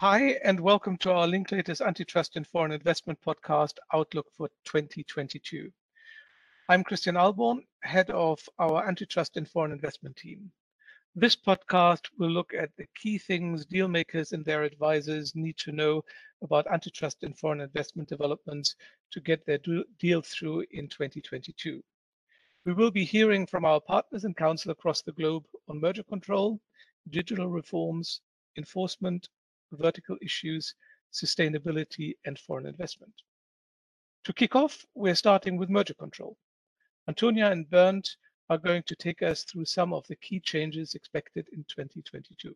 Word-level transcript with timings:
Hi, 0.00 0.38
and 0.42 0.58
welcome 0.58 0.96
to 1.00 1.12
our 1.12 1.26
Linklaters 1.26 1.86
Antitrust 1.86 2.36
and 2.36 2.46
Foreign 2.46 2.72
Investment 2.72 3.20
Podcast 3.20 3.74
Outlook 3.92 4.28
for 4.34 4.48
2022. 4.64 5.70
I'm 6.70 6.84
Christian 6.84 7.16
Ahlborn, 7.16 7.66
head 7.82 8.08
of 8.08 8.40
our 8.58 8.88
Antitrust 8.88 9.36
and 9.36 9.46
Foreign 9.46 9.72
Investment 9.72 10.16
team. 10.16 10.50
This 11.14 11.36
podcast 11.36 12.08
will 12.16 12.30
look 12.30 12.54
at 12.54 12.70
the 12.78 12.86
key 12.96 13.18
things 13.18 13.66
deal 13.66 13.88
makers 13.88 14.32
and 14.32 14.42
their 14.42 14.62
advisors 14.62 15.34
need 15.34 15.58
to 15.58 15.70
know 15.70 16.02
about 16.40 16.66
antitrust 16.72 17.22
and 17.22 17.38
foreign 17.38 17.60
investment 17.60 18.08
developments 18.08 18.76
to 19.10 19.20
get 19.20 19.44
their 19.44 19.58
deal 19.98 20.22
through 20.22 20.64
in 20.70 20.88
2022. 20.88 21.84
We 22.64 22.72
will 22.72 22.90
be 22.90 23.04
hearing 23.04 23.44
from 23.44 23.66
our 23.66 23.82
partners 23.82 24.24
and 24.24 24.34
counsel 24.34 24.70
across 24.70 25.02
the 25.02 25.12
globe 25.12 25.44
on 25.68 25.78
merger 25.78 26.04
control, 26.04 26.58
digital 27.10 27.48
reforms, 27.48 28.22
enforcement, 28.56 29.28
vertical 29.72 30.16
issues, 30.22 30.74
sustainability, 31.12 32.14
and 32.24 32.38
foreign 32.38 32.66
investment. 32.66 33.12
To 34.24 34.32
kick 34.32 34.54
off, 34.54 34.84
we're 34.94 35.14
starting 35.14 35.56
with 35.56 35.70
merger 35.70 35.94
control. 35.94 36.36
Antonia 37.08 37.50
and 37.50 37.68
Bernd 37.68 38.08
are 38.50 38.58
going 38.58 38.82
to 38.82 38.96
take 38.96 39.22
us 39.22 39.44
through 39.44 39.64
some 39.64 39.92
of 39.92 40.06
the 40.08 40.16
key 40.16 40.40
changes 40.40 40.94
expected 40.94 41.46
in 41.52 41.64
2022. 41.68 42.54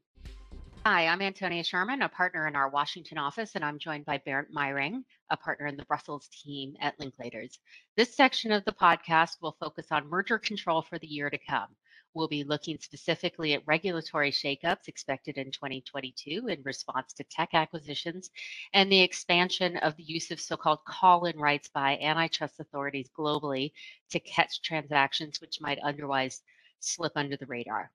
Hi, 0.87 1.07
I'm 1.07 1.23
Antonia 1.23 1.65
Sherman, 1.65 2.03
a 2.03 2.11
partner 2.11 2.47
in 2.47 2.55
our 2.55 2.69
Washington 2.69 3.17
office, 3.17 3.53
and 3.55 3.65
I'm 3.65 3.79
joined 3.79 4.05
by 4.05 4.19
Bernd 4.19 4.49
Meyring, 4.55 5.03
a 5.31 5.37
partner 5.37 5.67
in 5.67 5.79
the 5.79 5.85
Brussels 5.87 6.29
team 6.29 6.77
at 6.79 6.99
Linklaters. 6.99 7.57
This 7.97 8.15
section 8.15 8.53
of 8.53 8.67
the 8.67 8.73
podcast 8.73 9.41
will 9.41 9.57
focus 9.59 9.87
on 9.91 10.11
merger 10.11 10.39
control 10.39 10.83
for 10.83 10.99
the 10.99 11.07
year 11.07 11.31
to 11.31 11.39
come. 11.39 11.69
We'll 12.15 12.29
be 12.29 12.45
looking 12.45 12.79
specifically 12.79 13.55
at 13.55 13.67
regulatory 13.67 14.31
shakeups 14.31 14.87
expected 14.87 15.37
in 15.37 15.51
2022 15.51 16.47
in 16.49 16.63
response 16.63 17.13
to 17.15 17.25
tech 17.25 17.51
acquisitions 17.55 18.31
and 18.73 18.91
the 18.91 19.01
expansion 19.01 19.77
of 19.79 19.97
the 19.97 20.05
use 20.05 20.31
of 20.31 20.41
so-called 20.41 20.85
call-in 20.87 21.37
rights 21.37 21.69
by 21.69 21.99
antitrust 21.99 22.61
authorities 22.61 23.11
globally 23.19 23.73
to 24.11 24.21
catch 24.21 24.63
transactions 24.63 25.41
which 25.41 25.61
might 25.61 25.81
otherwise 25.81 26.43
slip 26.79 27.13
under 27.17 27.37
the 27.37 27.47
radar. 27.47 27.91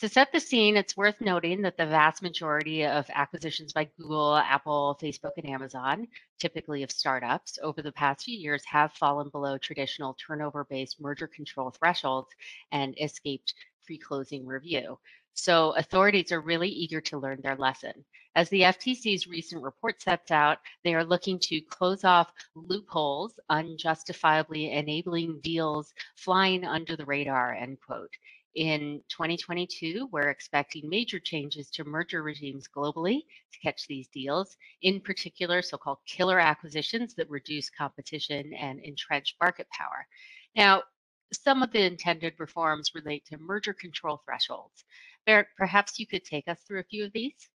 To 0.00 0.08
set 0.08 0.32
the 0.32 0.40
scene, 0.40 0.76
it's 0.76 0.96
worth 0.96 1.20
noting 1.20 1.62
that 1.62 1.76
the 1.76 1.86
vast 1.86 2.20
majority 2.20 2.84
of 2.84 3.08
acquisitions 3.14 3.72
by 3.72 3.84
Google, 3.96 4.36
Apple, 4.36 4.98
Facebook, 5.00 5.30
and 5.36 5.48
Amazon, 5.48 6.08
typically 6.38 6.82
of 6.82 6.90
startups, 6.90 7.60
over 7.62 7.80
the 7.80 7.92
past 7.92 8.24
few 8.24 8.36
years 8.36 8.64
have 8.66 8.92
fallen 8.92 9.28
below 9.30 9.56
traditional 9.56 10.14
turnover 10.14 10.64
based 10.64 11.00
merger 11.00 11.28
control 11.28 11.70
thresholds 11.70 12.28
and 12.72 12.94
escaped 13.00 13.54
pre 13.86 13.96
closing 13.96 14.44
review. 14.44 14.98
So 15.32 15.70
authorities 15.76 16.32
are 16.32 16.40
really 16.40 16.68
eager 16.68 17.00
to 17.02 17.18
learn 17.18 17.40
their 17.40 17.56
lesson. 17.56 18.04
As 18.34 18.48
the 18.48 18.62
FTC's 18.62 19.28
recent 19.28 19.62
report 19.62 20.02
sets 20.02 20.32
out, 20.32 20.58
they 20.82 20.94
are 20.94 21.04
looking 21.04 21.38
to 21.38 21.60
close 21.60 22.02
off 22.02 22.32
loopholes 22.56 23.38
unjustifiably 23.48 24.72
enabling 24.72 25.40
deals 25.40 25.94
flying 26.16 26.64
under 26.64 26.96
the 26.96 27.06
radar, 27.06 27.54
end 27.54 27.78
quote. 27.80 28.10
In 28.54 29.02
2022, 29.08 30.08
we're 30.12 30.28
expecting 30.28 30.88
major 30.88 31.18
changes 31.18 31.70
to 31.70 31.82
merger 31.82 32.22
regimes 32.22 32.68
globally 32.68 33.22
to 33.52 33.58
catch 33.58 33.88
these 33.88 34.06
deals, 34.08 34.56
in 34.82 35.00
particular, 35.00 35.60
so 35.60 35.76
called 35.76 35.98
killer 36.06 36.38
acquisitions 36.38 37.14
that 37.14 37.28
reduce 37.28 37.68
competition 37.68 38.52
and 38.54 38.78
entrench 38.84 39.34
market 39.40 39.66
power. 39.70 40.06
Now, 40.54 40.84
some 41.32 41.64
of 41.64 41.72
the 41.72 41.82
intended 41.82 42.34
reforms 42.38 42.92
relate 42.94 43.24
to 43.26 43.38
merger 43.38 43.74
control 43.74 44.22
thresholds. 44.24 44.84
Bernd, 45.26 45.46
perhaps 45.56 45.98
you 45.98 46.06
could 46.06 46.24
take 46.24 46.46
us 46.46 46.60
through 46.60 46.78
a 46.78 46.84
few 46.84 47.04
of 47.04 47.12
these? 47.12 47.50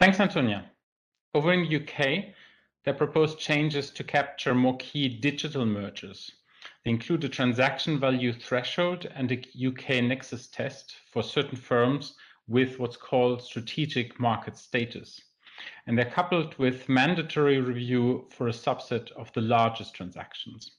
Thanks, 0.00 0.18
Antonia. 0.18 0.68
Over 1.32 1.52
in 1.52 1.68
the 1.68 1.76
UK, 1.76 2.34
they 2.84 2.92
proposed 2.92 3.38
changes 3.38 3.92
to 3.92 4.02
capture 4.02 4.52
more 4.52 4.76
key 4.78 5.08
digital 5.08 5.64
mergers 5.64 6.32
they 6.84 6.90
include 6.90 7.24
a 7.24 7.28
transaction 7.28 8.00
value 8.00 8.32
threshold 8.32 9.06
and 9.14 9.30
a 9.30 9.66
UK 9.66 10.02
nexus 10.02 10.46
test 10.48 10.96
for 11.12 11.22
certain 11.22 11.56
firms 11.56 12.14
with 12.48 12.78
what's 12.78 12.96
called 12.96 13.42
strategic 13.42 14.18
market 14.18 14.56
status. 14.56 15.20
And 15.86 15.96
they're 15.96 16.10
coupled 16.10 16.56
with 16.56 16.88
mandatory 16.88 17.60
review 17.60 18.28
for 18.30 18.48
a 18.48 18.52
subset 18.52 19.12
of 19.12 19.30
the 19.34 19.42
largest 19.42 19.94
transactions. 19.94 20.72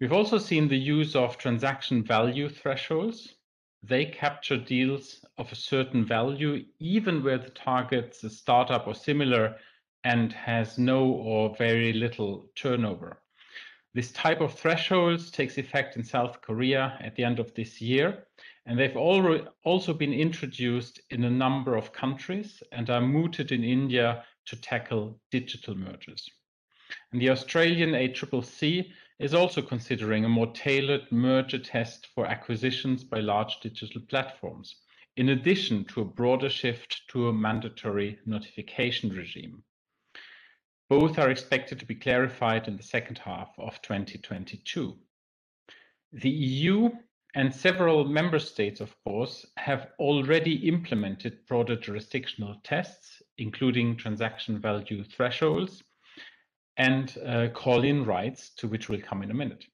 We've 0.00 0.12
also 0.12 0.38
seen 0.38 0.68
the 0.68 0.78
use 0.78 1.16
of 1.16 1.36
transaction 1.36 2.04
value 2.04 2.48
thresholds. 2.48 3.34
They 3.82 4.06
capture 4.06 4.56
deals 4.56 5.24
of 5.38 5.50
a 5.50 5.56
certain 5.56 6.06
value, 6.06 6.64
even 6.78 7.24
where 7.24 7.38
the 7.38 7.50
target's 7.50 8.22
a 8.22 8.30
startup 8.30 8.86
or 8.86 8.94
similar 8.94 9.56
and 10.04 10.32
has 10.32 10.78
no 10.78 11.04
or 11.04 11.54
very 11.56 11.92
little 11.92 12.48
turnover. 12.54 13.20
This 13.92 14.12
type 14.12 14.40
of 14.40 14.54
thresholds 14.54 15.32
takes 15.32 15.58
effect 15.58 15.96
in 15.96 16.04
South 16.04 16.40
Korea 16.42 16.96
at 17.00 17.16
the 17.16 17.24
end 17.24 17.40
of 17.40 17.52
this 17.54 17.80
year, 17.80 18.28
and 18.64 18.78
they've 18.78 18.96
also 18.96 19.94
been 19.94 20.12
introduced 20.12 21.00
in 21.10 21.24
a 21.24 21.30
number 21.30 21.74
of 21.74 21.92
countries 21.92 22.62
and 22.70 22.88
are 22.88 23.00
mooted 23.00 23.50
in 23.50 23.64
India 23.64 24.24
to 24.46 24.60
tackle 24.60 25.20
digital 25.32 25.74
mergers. 25.74 26.28
And 27.10 27.20
the 27.20 27.30
Australian 27.30 27.90
ACCC 27.90 28.92
is 29.18 29.34
also 29.34 29.60
considering 29.60 30.24
a 30.24 30.28
more 30.28 30.52
tailored 30.52 31.10
merger 31.10 31.58
test 31.58 32.06
for 32.14 32.26
acquisitions 32.26 33.02
by 33.02 33.18
large 33.18 33.58
digital 33.60 34.02
platforms, 34.02 34.76
in 35.16 35.30
addition 35.30 35.84
to 35.86 36.02
a 36.02 36.04
broader 36.04 36.48
shift 36.48 37.02
to 37.08 37.26
a 37.26 37.32
mandatory 37.32 38.20
notification 38.24 39.10
regime. 39.10 39.64
Both 40.90 41.20
are 41.20 41.30
expected 41.30 41.78
to 41.78 41.86
be 41.86 41.94
clarified 41.94 42.66
in 42.66 42.76
the 42.76 42.82
second 42.82 43.18
half 43.18 43.54
of 43.58 43.80
2022. 43.80 44.98
The 46.12 46.28
EU 46.28 46.90
and 47.36 47.54
several 47.54 48.04
member 48.04 48.40
states, 48.40 48.80
of 48.80 48.92
course, 49.04 49.46
have 49.56 49.92
already 50.00 50.66
implemented 50.66 51.46
broader 51.46 51.76
jurisdictional 51.76 52.56
tests, 52.64 53.22
including 53.38 53.96
transaction 53.96 54.60
value 54.60 55.04
thresholds 55.04 55.84
and 56.76 57.16
uh, 57.24 57.46
call-in 57.54 58.04
rights, 58.04 58.50
to 58.56 58.66
which 58.66 58.88
we'll 58.88 59.00
come 59.00 59.22
in 59.22 59.30
a 59.30 59.34
minute. 59.34 59.64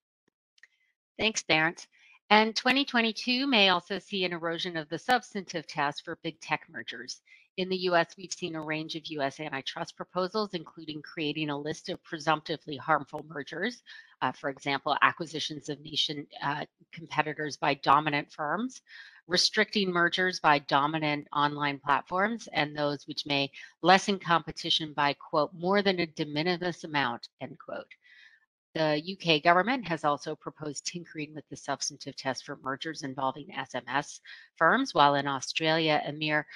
Thanks, 1.18 1.42
Bernd. 1.42 1.86
And 2.28 2.54
2022 2.54 3.46
may 3.46 3.70
also 3.70 3.98
see 3.98 4.26
an 4.26 4.34
erosion 4.34 4.76
of 4.76 4.90
the 4.90 4.98
substantive 4.98 5.66
test 5.66 6.04
for 6.04 6.18
big 6.22 6.40
tech 6.40 6.66
mergers. 6.68 7.22
In 7.56 7.70
the 7.70 7.88
US, 7.88 8.14
we've 8.18 8.32
seen 8.32 8.54
a 8.54 8.60
range 8.60 8.96
of 8.96 9.06
US 9.06 9.40
antitrust 9.40 9.96
proposals, 9.96 10.52
including 10.52 11.00
creating 11.00 11.48
a 11.48 11.58
list 11.58 11.88
of 11.88 12.02
presumptively 12.04 12.76
harmful 12.76 13.24
mergers, 13.26 13.82
uh, 14.20 14.32
for 14.32 14.50
example, 14.50 14.94
acquisitions 15.00 15.70
of 15.70 15.80
nascent 15.80 16.28
uh, 16.42 16.66
competitors 16.92 17.56
by 17.56 17.72
dominant 17.72 18.30
firms, 18.30 18.82
restricting 19.26 19.90
mergers 19.90 20.38
by 20.38 20.58
dominant 20.58 21.26
online 21.32 21.78
platforms, 21.78 22.46
and 22.52 22.76
those 22.76 23.06
which 23.06 23.24
may 23.24 23.50
lessen 23.80 24.18
competition 24.18 24.92
by, 24.92 25.14
quote, 25.14 25.54
more 25.54 25.80
than 25.80 26.00
a 26.00 26.06
de 26.06 26.26
minimis 26.26 26.84
amount, 26.84 27.30
end 27.40 27.58
quote. 27.58 27.90
The 28.74 29.02
UK 29.16 29.42
government 29.42 29.88
has 29.88 30.04
also 30.04 30.36
proposed 30.36 30.84
tinkering 30.84 31.34
with 31.34 31.48
the 31.48 31.56
substantive 31.56 32.16
test 32.16 32.44
for 32.44 32.56
mergers 32.56 33.02
involving 33.02 33.48
SMS 33.48 34.20
firms, 34.56 34.92
while 34.92 35.14
in 35.14 35.26
Australia, 35.26 36.02
a 36.04 36.12
mere 36.12 36.46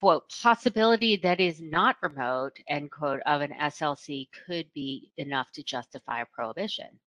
quote, 0.00 0.32
possibility 0.42 1.16
that 1.16 1.40
is 1.40 1.60
not 1.60 1.96
remote, 2.02 2.56
end 2.68 2.90
quote, 2.90 3.20
of 3.26 3.42
an 3.42 3.52
SLC 3.60 4.28
could 4.46 4.66
be 4.72 5.12
enough 5.18 5.52
to 5.52 5.62
justify 5.62 6.22
a 6.22 6.26
prohibition. 6.26 6.98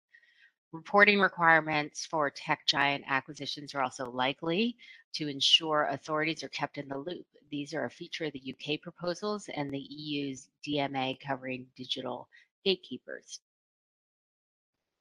Reporting 0.72 1.20
requirements 1.20 2.06
for 2.06 2.30
tech 2.30 2.66
giant 2.68 3.04
acquisitions 3.08 3.74
are 3.74 3.82
also 3.82 4.10
likely 4.10 4.76
to 5.14 5.28
ensure 5.28 5.86
authorities 5.86 6.44
are 6.44 6.50
kept 6.50 6.78
in 6.78 6.88
the 6.88 6.98
loop. 6.98 7.26
These 7.52 7.74
are 7.74 7.86
a 7.86 7.90
feature 7.90 8.26
of 8.26 8.34
the 8.34 8.56
UK 8.56 8.82
proposals 8.82 9.50
and 9.56 9.72
the 9.72 9.80
EU's 9.80 10.50
DMA 10.68 11.20
covering 11.20 11.68
digital 11.76 12.28
gatekeepers. 12.66 13.40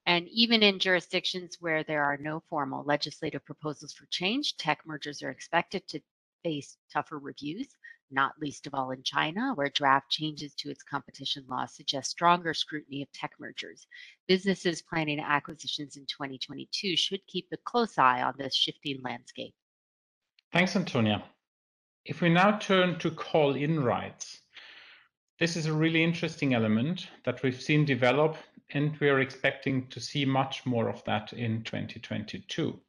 And 0.05 0.27
even 0.29 0.61
in 0.63 0.79
jurisdictions 0.79 1.57
where 1.59 1.83
there 1.83 2.03
are 2.03 2.17
no 2.17 2.43
formal 2.49 2.83
legislative 2.83 3.45
proposals 3.45 3.93
for 3.93 4.05
change, 4.07 4.57
tech 4.57 4.81
mergers 4.85 5.23
are 5.23 5.29
expected 5.29 5.87
to 5.87 6.01
face 6.43 6.77
tougher 6.91 7.17
reviews, 7.17 7.67
not 8.11 8.33
least 8.39 8.67
of 8.67 8.73
all 8.73 8.91
in 8.91 9.01
China, 9.03 9.53
where 9.55 9.69
draft 9.69 10.09
changes 10.11 10.53
to 10.55 10.69
its 10.69 10.83
competition 10.83 11.43
law 11.47 11.65
suggest 11.65 12.11
stronger 12.11 12.53
scrutiny 12.53 13.01
of 13.01 13.11
tech 13.11 13.31
mergers. 13.39 13.87
Businesses 14.27 14.81
planning 14.81 15.19
acquisitions 15.19 15.97
in 15.97 16.05
2022 16.05 16.95
should 16.95 17.25
keep 17.27 17.47
a 17.51 17.57
close 17.57 17.97
eye 17.97 18.21
on 18.21 18.33
this 18.37 18.55
shifting 18.55 19.01
landscape. 19.03 19.53
Thanks, 20.51 20.75
Antonia. 20.75 21.23
If 22.05 22.21
we 22.21 22.29
now 22.29 22.57
turn 22.59 22.99
to 22.99 23.09
call 23.09 23.55
in 23.55 23.83
rights, 23.83 24.41
this 25.39 25.55
is 25.55 25.65
a 25.65 25.73
really 25.73 26.03
interesting 26.03 26.53
element 26.53 27.07
that 27.25 27.41
we've 27.41 27.59
seen 27.59 27.85
develop, 27.85 28.37
and 28.69 28.95
we 28.99 29.09
are 29.09 29.21
expecting 29.21 29.87
to 29.87 29.99
see 29.99 30.25
much 30.25 30.65
more 30.65 30.89
of 30.89 31.03
that 31.05 31.33
in 31.33 31.63
2022. 31.63 32.79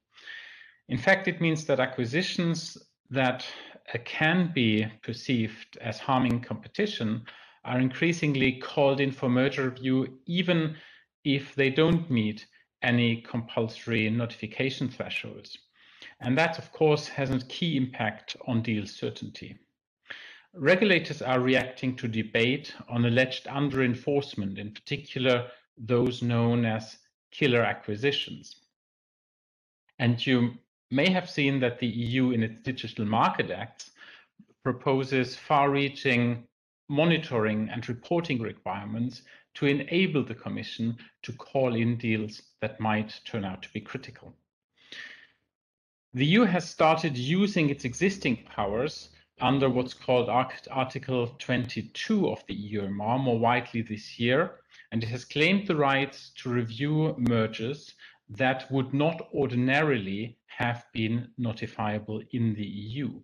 In 0.89 0.99
fact, 0.99 1.29
it 1.29 1.41
means 1.41 1.65
that 1.65 1.81
acquisitions 1.81 2.77
that 3.15 3.45
uh, 3.93 3.99
can 4.05 4.53
be 4.55 4.87
perceived 5.03 5.79
as 5.81 5.99
harming 5.99 6.41
competition 6.41 7.25
are 7.65 7.81
increasingly 7.81 8.53
called 8.61 9.01
in 9.01 9.11
for 9.11 9.29
merger 9.29 9.71
review, 9.71 10.19
even 10.27 10.77
if 11.25 11.55
they 11.55 11.71
don't 11.71 12.11
meet 12.11 12.47
any 12.83 13.23
compulsory 13.23 14.11
notification 14.11 14.89
thresholds. 14.89 15.59
And 16.21 16.37
that, 16.37 16.59
of 16.59 16.71
course, 16.73 17.09
has 17.09 17.31
a 17.31 17.39
key 17.47 17.77
impact 17.77 18.37
on 18.47 18.63
deal 18.63 18.87
certainty. 18.87 19.59
Regulators 20.53 21.23
are 21.23 21.41
reacting 21.41 21.97
to 21.97 22.07
debate 22.07 22.75
on 22.89 23.07
alleged 23.07 23.49
under-enforcement, 23.49 24.59
in 24.59 24.71
particular 24.73 25.49
those 25.77 26.23
known 26.23 26.65
as 26.65 26.99
killer 27.33 27.63
acquisitions. 27.63 28.57
And 29.99 30.25
you 30.25 30.55
may 30.95 31.11
have 31.11 31.29
seen 31.29 31.59
that 31.61 31.81
the 31.81 31.87
EU 31.87 32.31
in 32.31 32.43
its 32.45 32.63
Digital 32.63 33.05
Market 33.05 33.51
Act 33.51 33.91
proposes 34.63 35.35
far-reaching 35.35 36.45
monitoring 36.89 37.69
and 37.71 37.89
reporting 37.89 38.41
requirements 38.41 39.23
to 39.55 39.67
enable 39.67 40.23
the 40.23 40.35
Commission 40.35 40.97
to 41.23 41.33
call 41.33 41.75
in 41.75 41.97
deals 41.97 42.43
that 42.61 42.79
might 42.79 43.21
turn 43.25 43.45
out 43.45 43.63
to 43.63 43.73
be 43.73 43.81
critical. 43.81 44.33
The 46.13 46.27
EU 46.27 46.43
has 46.45 46.69
started 46.69 47.19
using 47.19 47.71
its 47.71 47.85
existing 47.85 48.45
powers 48.45 49.11
under 49.41 49.69
what's 49.69 49.95
called 49.95 50.29
Article 50.29 51.27
22 51.39 52.29
of 52.29 52.45
the 52.47 52.55
EUMR 52.55 53.19
more 53.21 53.39
widely 53.39 53.83
this 53.83 54.19
year, 54.21 54.61
and 54.93 55.03
it 55.03 55.09
has 55.09 55.25
claimed 55.25 55.67
the 55.67 55.75
rights 55.75 56.31
to 56.37 56.51
review 56.51 57.17
mergers 57.19 57.95
that 58.37 58.71
would 58.71 58.93
not 58.93 59.29
ordinarily 59.33 60.39
have 60.47 60.85
been 60.93 61.29
notifiable 61.39 62.27
in 62.33 62.55
the 62.55 62.67
EU. 62.67 63.21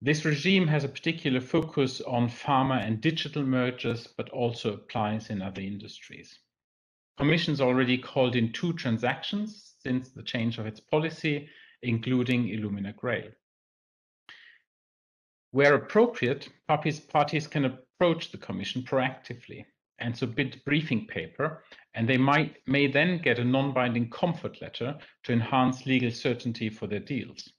This 0.00 0.24
regime 0.24 0.66
has 0.66 0.84
a 0.84 0.88
particular 0.88 1.40
focus 1.40 2.00
on 2.00 2.28
pharma 2.28 2.84
and 2.84 3.00
digital 3.00 3.44
mergers, 3.44 4.08
but 4.16 4.28
also 4.30 4.74
applies 4.74 5.30
in 5.30 5.40
other 5.40 5.60
industries. 5.60 6.38
Commission's 7.18 7.60
already 7.60 7.98
called 7.98 8.34
in 8.34 8.52
two 8.52 8.72
transactions 8.72 9.74
since 9.80 10.10
the 10.10 10.22
change 10.22 10.58
of 10.58 10.66
its 10.66 10.80
policy, 10.80 11.48
including 11.82 12.48
Illumina 12.48 12.96
Grail. 12.96 13.30
Where 15.52 15.74
appropriate, 15.74 16.48
parties 16.66 17.46
can 17.46 17.64
approach 17.64 18.32
the 18.32 18.38
Commission 18.38 18.82
proactively 18.82 19.66
and 20.02 20.16
submit 20.16 20.64
briefing 20.64 21.06
paper, 21.06 21.64
and 21.94 22.08
they 22.08 22.18
might 22.18 22.56
may 22.66 22.86
then 22.86 23.18
get 23.22 23.38
a 23.38 23.44
non-binding 23.44 24.10
comfort 24.10 24.60
letter 24.60 24.98
to 25.22 25.32
enhance 25.32 25.86
legal 25.86 26.10
certainty 26.10 26.68
for 26.68 26.86
their 26.86 27.00
deals. 27.00 27.52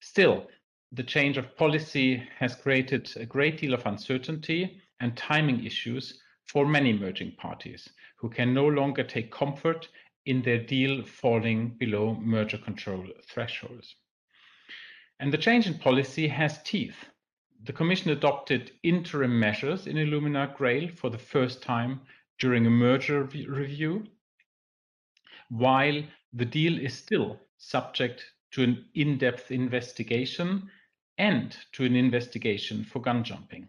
Still, 0.00 0.48
the 0.92 1.02
change 1.02 1.38
of 1.38 1.56
policy 1.56 2.22
has 2.38 2.54
created 2.54 3.10
a 3.16 3.24
great 3.24 3.58
deal 3.58 3.74
of 3.74 3.86
uncertainty 3.86 4.80
and 5.00 5.16
timing 5.16 5.64
issues 5.64 6.20
for 6.46 6.66
many 6.66 6.92
merging 6.92 7.32
parties 7.36 7.88
who 8.18 8.28
can 8.28 8.52
no 8.52 8.66
longer 8.66 9.02
take 9.02 9.32
comfort 9.32 9.88
in 10.26 10.42
their 10.42 10.62
deal 10.62 11.04
falling 11.04 11.70
below 11.78 12.14
merger 12.20 12.58
control 12.58 13.06
thresholds. 13.28 13.96
And 15.20 15.32
the 15.32 15.38
change 15.38 15.66
in 15.66 15.78
policy 15.78 16.28
has 16.28 16.62
teeth. 16.62 16.96
The 17.64 17.72
Commission 17.72 18.10
adopted 18.10 18.72
interim 18.82 19.40
measures 19.40 19.86
in 19.86 19.96
Illumina 19.96 20.54
Grail 20.54 20.86
for 20.88 21.08
the 21.08 21.16
first 21.16 21.62
time 21.62 22.02
during 22.38 22.66
a 22.66 22.70
merger 22.70 23.22
review, 23.22 24.06
while 25.48 26.02
the 26.34 26.44
deal 26.44 26.78
is 26.78 26.92
still 26.92 27.40
subject 27.56 28.34
to 28.50 28.64
an 28.64 28.84
in-depth 28.94 29.50
investigation 29.50 30.70
and 31.16 31.56
to 31.72 31.86
an 31.86 31.96
investigation 31.96 32.84
for 32.84 33.00
gun 33.00 33.24
jumping. 33.24 33.66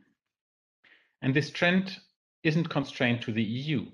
And 1.22 1.34
this 1.34 1.50
trend 1.50 1.98
isn't 2.44 2.70
constrained 2.70 3.22
to 3.22 3.32
the 3.32 3.44
EU. 3.44 3.86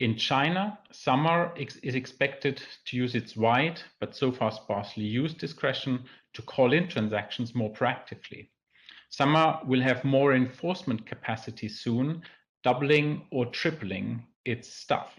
In 0.00 0.16
China, 0.16 0.78
SAMR 0.90 1.52
is 1.58 1.94
expected 1.94 2.62
to 2.86 2.96
use 2.96 3.14
its 3.14 3.36
wide, 3.36 3.82
but 4.00 4.16
so 4.16 4.32
far 4.32 4.52
sparsely 4.52 5.04
used 5.04 5.36
discretion 5.36 6.04
to 6.32 6.40
call 6.40 6.72
in 6.72 6.88
transactions 6.88 7.54
more 7.54 7.70
proactively. 7.74 8.48
SAMR 9.10 9.66
will 9.66 9.80
have 9.80 10.04
more 10.04 10.34
enforcement 10.34 11.06
capacity 11.06 11.68
soon, 11.68 12.22
doubling 12.62 13.26
or 13.30 13.46
tripling 13.46 14.24
its 14.44 14.68
staff. 14.68 15.18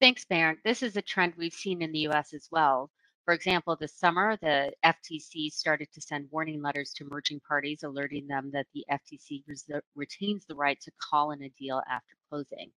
Thanks, 0.00 0.24
Bernd. 0.24 0.58
This 0.64 0.82
is 0.82 0.96
a 0.96 1.02
trend 1.02 1.34
we've 1.36 1.52
seen 1.52 1.82
in 1.82 1.92
the 1.92 2.06
US 2.08 2.34
as 2.34 2.48
well. 2.50 2.90
For 3.24 3.34
example, 3.34 3.76
this 3.76 3.94
summer, 3.94 4.36
the 4.42 4.72
FTC 4.84 5.52
started 5.52 5.88
to 5.92 6.00
send 6.00 6.28
warning 6.32 6.60
letters 6.60 6.92
to 6.94 7.04
merging 7.04 7.40
parties, 7.46 7.84
alerting 7.84 8.26
them 8.26 8.50
that 8.52 8.66
the 8.74 8.84
FTC 8.90 9.44
res- 9.46 9.70
retains 9.94 10.44
the 10.44 10.56
right 10.56 10.80
to 10.80 10.90
call 11.00 11.30
in 11.30 11.42
a 11.42 11.48
deal 11.50 11.80
after 11.88 12.16
closing 12.28 12.72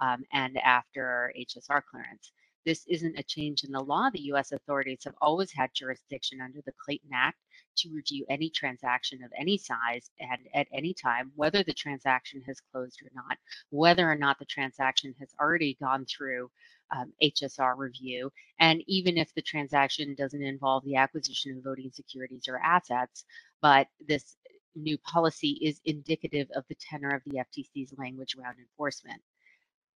um, 0.00 0.22
and 0.32 0.56
after 0.58 1.32
HSR 1.36 1.82
clearance. 1.90 2.30
This 2.66 2.84
isn't 2.88 3.18
a 3.18 3.22
change 3.22 3.64
in 3.64 3.72
the 3.72 3.82
law. 3.82 4.10
The 4.10 4.32
US 4.32 4.52
authorities 4.52 5.02
have 5.04 5.14
always 5.20 5.52
had 5.52 5.70
jurisdiction 5.74 6.40
under 6.40 6.60
the 6.66 6.72
Clayton 6.84 7.10
Act 7.14 7.38
to 7.78 7.90
review 7.92 8.26
any 8.28 8.50
transaction 8.50 9.22
of 9.24 9.32
any 9.38 9.58
size 9.58 10.10
and 10.20 10.40
at 10.54 10.68
any 10.72 10.94
time, 10.94 11.32
whether 11.36 11.62
the 11.62 11.72
transaction 11.74 12.42
has 12.46 12.60
closed 12.72 13.00
or 13.02 13.10
not, 13.14 13.38
whether 13.70 14.10
or 14.10 14.16
not 14.16 14.38
the 14.38 14.44
transaction 14.46 15.14
has 15.20 15.30
already 15.40 15.76
gone 15.80 16.06
through 16.06 16.50
um, 16.96 17.12
HSR 17.22 17.76
review. 17.78 18.32
And 18.60 18.82
even 18.86 19.18
if 19.18 19.34
the 19.34 19.42
transaction 19.42 20.14
doesn't 20.16 20.42
involve 20.42 20.84
the 20.84 20.96
acquisition 20.96 21.56
of 21.56 21.64
voting 21.64 21.90
securities 21.92 22.48
or 22.48 22.58
assets, 22.58 23.24
but 23.62 23.88
this 24.06 24.36
new 24.76 24.98
policy 24.98 25.58
is 25.62 25.80
indicative 25.84 26.48
of 26.54 26.64
the 26.68 26.76
tenor 26.76 27.10
of 27.10 27.22
the 27.26 27.38
FTC's 27.38 27.94
language 27.98 28.36
around 28.38 28.56
enforcement. 28.58 29.20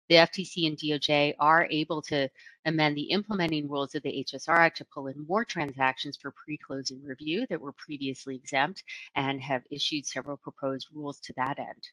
The 0.09 0.17
FTC 0.17 0.67
and 0.67 0.77
DOJ 0.79 1.35
are 1.39 1.69
able 1.71 2.01
to 2.03 2.31
amend 2.65 2.97
the 2.97 3.11
implementing 3.11 3.69
rules 3.69 3.95
of 3.95 4.03
the 4.03 4.25
HSR 4.25 4.57
Act 4.57 4.79
to 4.79 4.87
pull 4.87 5.09
in 5.09 5.27
more 5.27 5.45
transactions 5.45 6.17
for 6.17 6.31
pre-closing 6.31 7.05
review 7.05 7.47
that 7.49 7.61
were 7.61 7.73
previously 7.73 8.35
exempt 8.37 8.85
and 9.17 9.41
have 9.43 9.65
issued 9.71 10.07
several 10.07 10.39
proposed 10.39 10.89
rules 10.95 11.21
to 11.21 11.35
that 11.35 11.59
end. 11.59 11.89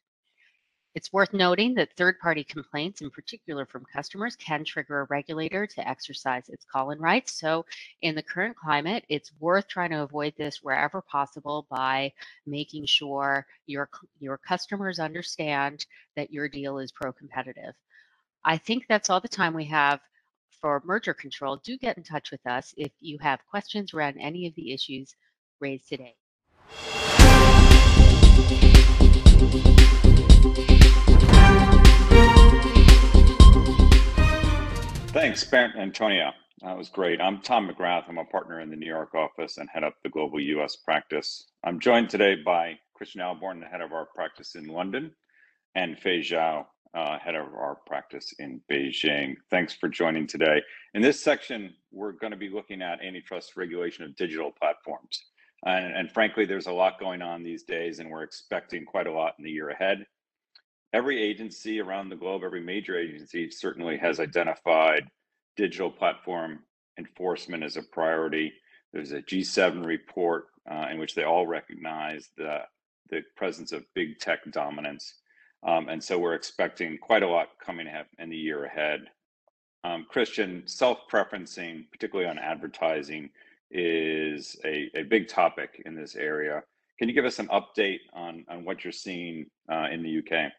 It's 0.94 1.12
worth 1.12 1.34
noting 1.34 1.74
that 1.74 1.94
third 1.94 2.18
party 2.18 2.42
complaints, 2.42 3.02
in 3.02 3.10
particular 3.10 3.66
from 3.66 3.84
customers, 3.84 4.34
can 4.34 4.64
trigger 4.64 5.00
a 5.00 5.04
regulator 5.10 5.66
to 5.66 5.86
exercise 5.86 6.48
its 6.48 6.64
call 6.64 6.92
in 6.92 6.98
rights. 6.98 7.38
So, 7.38 7.66
in 8.00 8.14
the 8.14 8.22
current 8.22 8.56
climate, 8.56 9.04
it's 9.10 9.30
worth 9.38 9.68
trying 9.68 9.90
to 9.90 10.04
avoid 10.04 10.32
this 10.38 10.62
wherever 10.62 11.02
possible 11.02 11.66
by 11.68 12.14
making 12.46 12.86
sure 12.86 13.46
your, 13.66 13.90
your 14.20 14.38
customers 14.38 14.98
understand 14.98 15.84
that 16.16 16.32
your 16.32 16.48
deal 16.48 16.78
is 16.78 16.92
pro 16.92 17.12
competitive. 17.12 17.74
I 18.48 18.58
think 18.58 18.84
that's 18.88 19.10
all 19.10 19.20
the 19.20 19.26
time 19.26 19.54
we 19.54 19.64
have 19.64 19.98
for 20.60 20.80
merger 20.84 21.12
control. 21.12 21.56
Do 21.64 21.76
get 21.76 21.96
in 21.96 22.04
touch 22.04 22.30
with 22.30 22.46
us 22.46 22.72
if 22.76 22.92
you 23.00 23.18
have 23.20 23.40
questions 23.50 23.92
around 23.92 24.18
any 24.20 24.46
of 24.46 24.54
the 24.54 24.72
issues 24.72 25.16
raised 25.58 25.88
today. 25.88 26.14
Thanks, 35.08 35.42
Bernd 35.42 35.74
Antonia. 35.76 36.32
That 36.62 36.78
was 36.78 36.88
great. 36.88 37.20
I'm 37.20 37.40
Tom 37.40 37.68
McGrath. 37.68 38.04
I'm 38.08 38.18
a 38.18 38.24
partner 38.26 38.60
in 38.60 38.70
the 38.70 38.76
New 38.76 38.86
York 38.86 39.16
office 39.16 39.58
and 39.58 39.68
head 39.68 39.82
up 39.82 39.94
the 40.04 40.08
global 40.08 40.38
US 40.38 40.76
practice. 40.76 41.50
I'm 41.64 41.80
joined 41.80 42.10
today 42.10 42.36
by 42.36 42.78
Christian 42.94 43.22
Ahlborn, 43.22 43.58
the 43.58 43.66
head 43.66 43.80
of 43.80 43.92
our 43.92 44.06
practice 44.14 44.54
in 44.54 44.68
London, 44.68 45.16
and 45.74 45.98
Fay 45.98 46.20
Zhou, 46.20 46.64
uh, 46.96 47.18
head 47.18 47.34
of 47.34 47.54
our 47.54 47.76
practice 47.86 48.32
in 48.38 48.60
Beijing. 48.70 49.36
Thanks 49.50 49.74
for 49.74 49.88
joining 49.88 50.26
today. 50.26 50.62
In 50.94 51.02
this 51.02 51.20
section, 51.22 51.74
we're 51.92 52.12
going 52.12 52.32
to 52.32 52.36
be 52.36 52.48
looking 52.48 52.82
at 52.82 53.04
antitrust 53.04 53.56
regulation 53.56 54.04
of 54.04 54.16
digital 54.16 54.50
platforms. 54.50 55.22
And, 55.64 55.94
and 55.94 56.10
frankly, 56.10 56.46
there's 56.46 56.66
a 56.66 56.72
lot 56.72 56.98
going 56.98 57.22
on 57.22 57.42
these 57.42 57.62
days, 57.62 57.98
and 57.98 58.10
we're 58.10 58.22
expecting 58.22 58.84
quite 58.84 59.06
a 59.06 59.12
lot 59.12 59.34
in 59.38 59.44
the 59.44 59.50
year 59.50 59.70
ahead 59.70 60.06
every 60.96 61.22
agency 61.22 61.78
around 61.78 62.08
the 62.08 62.16
globe, 62.16 62.42
every 62.42 62.62
major 62.62 62.98
agency 62.98 63.50
certainly 63.50 63.98
has 63.98 64.18
identified 64.18 65.06
digital 65.54 65.90
platform 65.90 66.60
enforcement 66.98 67.62
as 67.62 67.76
a 67.76 67.82
priority. 67.82 68.50
There's 68.94 69.12
a 69.12 69.20
G7 69.20 69.84
report 69.84 70.46
uh, 70.70 70.86
in 70.90 70.98
which 70.98 71.14
they 71.14 71.24
all 71.24 71.46
recognize 71.46 72.30
the, 72.38 72.60
the 73.10 73.22
presence 73.36 73.72
of 73.72 73.84
big 73.94 74.18
tech 74.20 74.40
dominance. 74.50 75.14
Um, 75.66 75.88
and 75.88 76.02
so 76.02 76.18
we're 76.18 76.34
expecting 76.34 76.96
quite 76.96 77.24
a 77.24 77.28
lot 77.28 77.48
coming 77.64 77.88
in 78.18 78.30
the 78.30 78.36
year 78.36 78.64
ahead. 78.64 79.10
Um, 79.82 80.06
Christian, 80.08 80.62
self 80.66 81.00
preferencing, 81.10 81.90
particularly 81.90 82.30
on 82.30 82.38
advertising, 82.38 83.30
is 83.70 84.56
a, 84.64 84.90
a 84.94 85.02
big 85.02 85.28
topic 85.28 85.82
in 85.84 85.94
this 85.94 86.14
area. 86.14 86.62
Can 86.98 87.08
you 87.08 87.14
give 87.14 87.24
us 87.24 87.40
an 87.40 87.48
update 87.48 88.00
on, 88.12 88.44
on 88.48 88.64
what 88.64 88.84
you're 88.84 88.92
seeing 88.92 89.46
uh, 89.70 89.88
in 89.90 90.02
the 90.02 90.18
UK? 90.18 90.52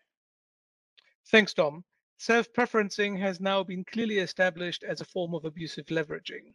Thanks, 1.32 1.54
Tom. 1.54 1.84
Self-preferencing 2.20 3.20
has 3.20 3.40
now 3.40 3.64
been 3.64 3.86
clearly 3.86 4.20
established 4.20 4.84
as 4.84 5.02
a 5.02 5.06
form 5.06 5.34
of 5.34 5.46
abusive 5.46 5.86
leveraging. 5.88 6.54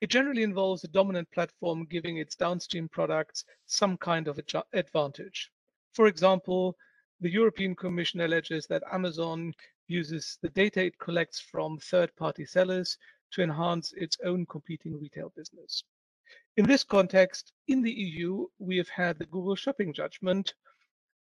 It 0.00 0.10
generally 0.10 0.42
involves 0.42 0.82
a 0.82 0.88
dominant 0.88 1.30
platform 1.30 1.86
giving 1.90 2.16
its 2.16 2.34
downstream 2.36 2.88
products 2.88 3.44
some 3.66 3.96
kind 3.96 4.28
of 4.28 4.40
advantage. 4.72 5.50
For 5.92 6.06
example, 6.06 6.76
the 7.22 7.30
European 7.30 7.76
Commission 7.76 8.20
alleges 8.22 8.66
that 8.66 8.82
Amazon 8.92 9.54
uses 9.86 10.38
the 10.42 10.48
data 10.48 10.84
it 10.84 10.98
collects 10.98 11.38
from 11.38 11.78
third-party 11.78 12.44
sellers 12.44 12.98
to 13.30 13.42
enhance 13.42 13.92
its 13.92 14.18
own 14.24 14.44
competing 14.46 14.98
retail 14.98 15.32
business. 15.36 15.84
In 16.56 16.66
this 16.66 16.82
context, 16.82 17.52
in 17.68 17.80
the 17.80 17.92
EU, 17.92 18.48
we 18.58 18.76
have 18.76 18.88
had 18.88 19.18
the 19.18 19.26
Google 19.26 19.54
shopping 19.54 19.92
judgment. 19.92 20.54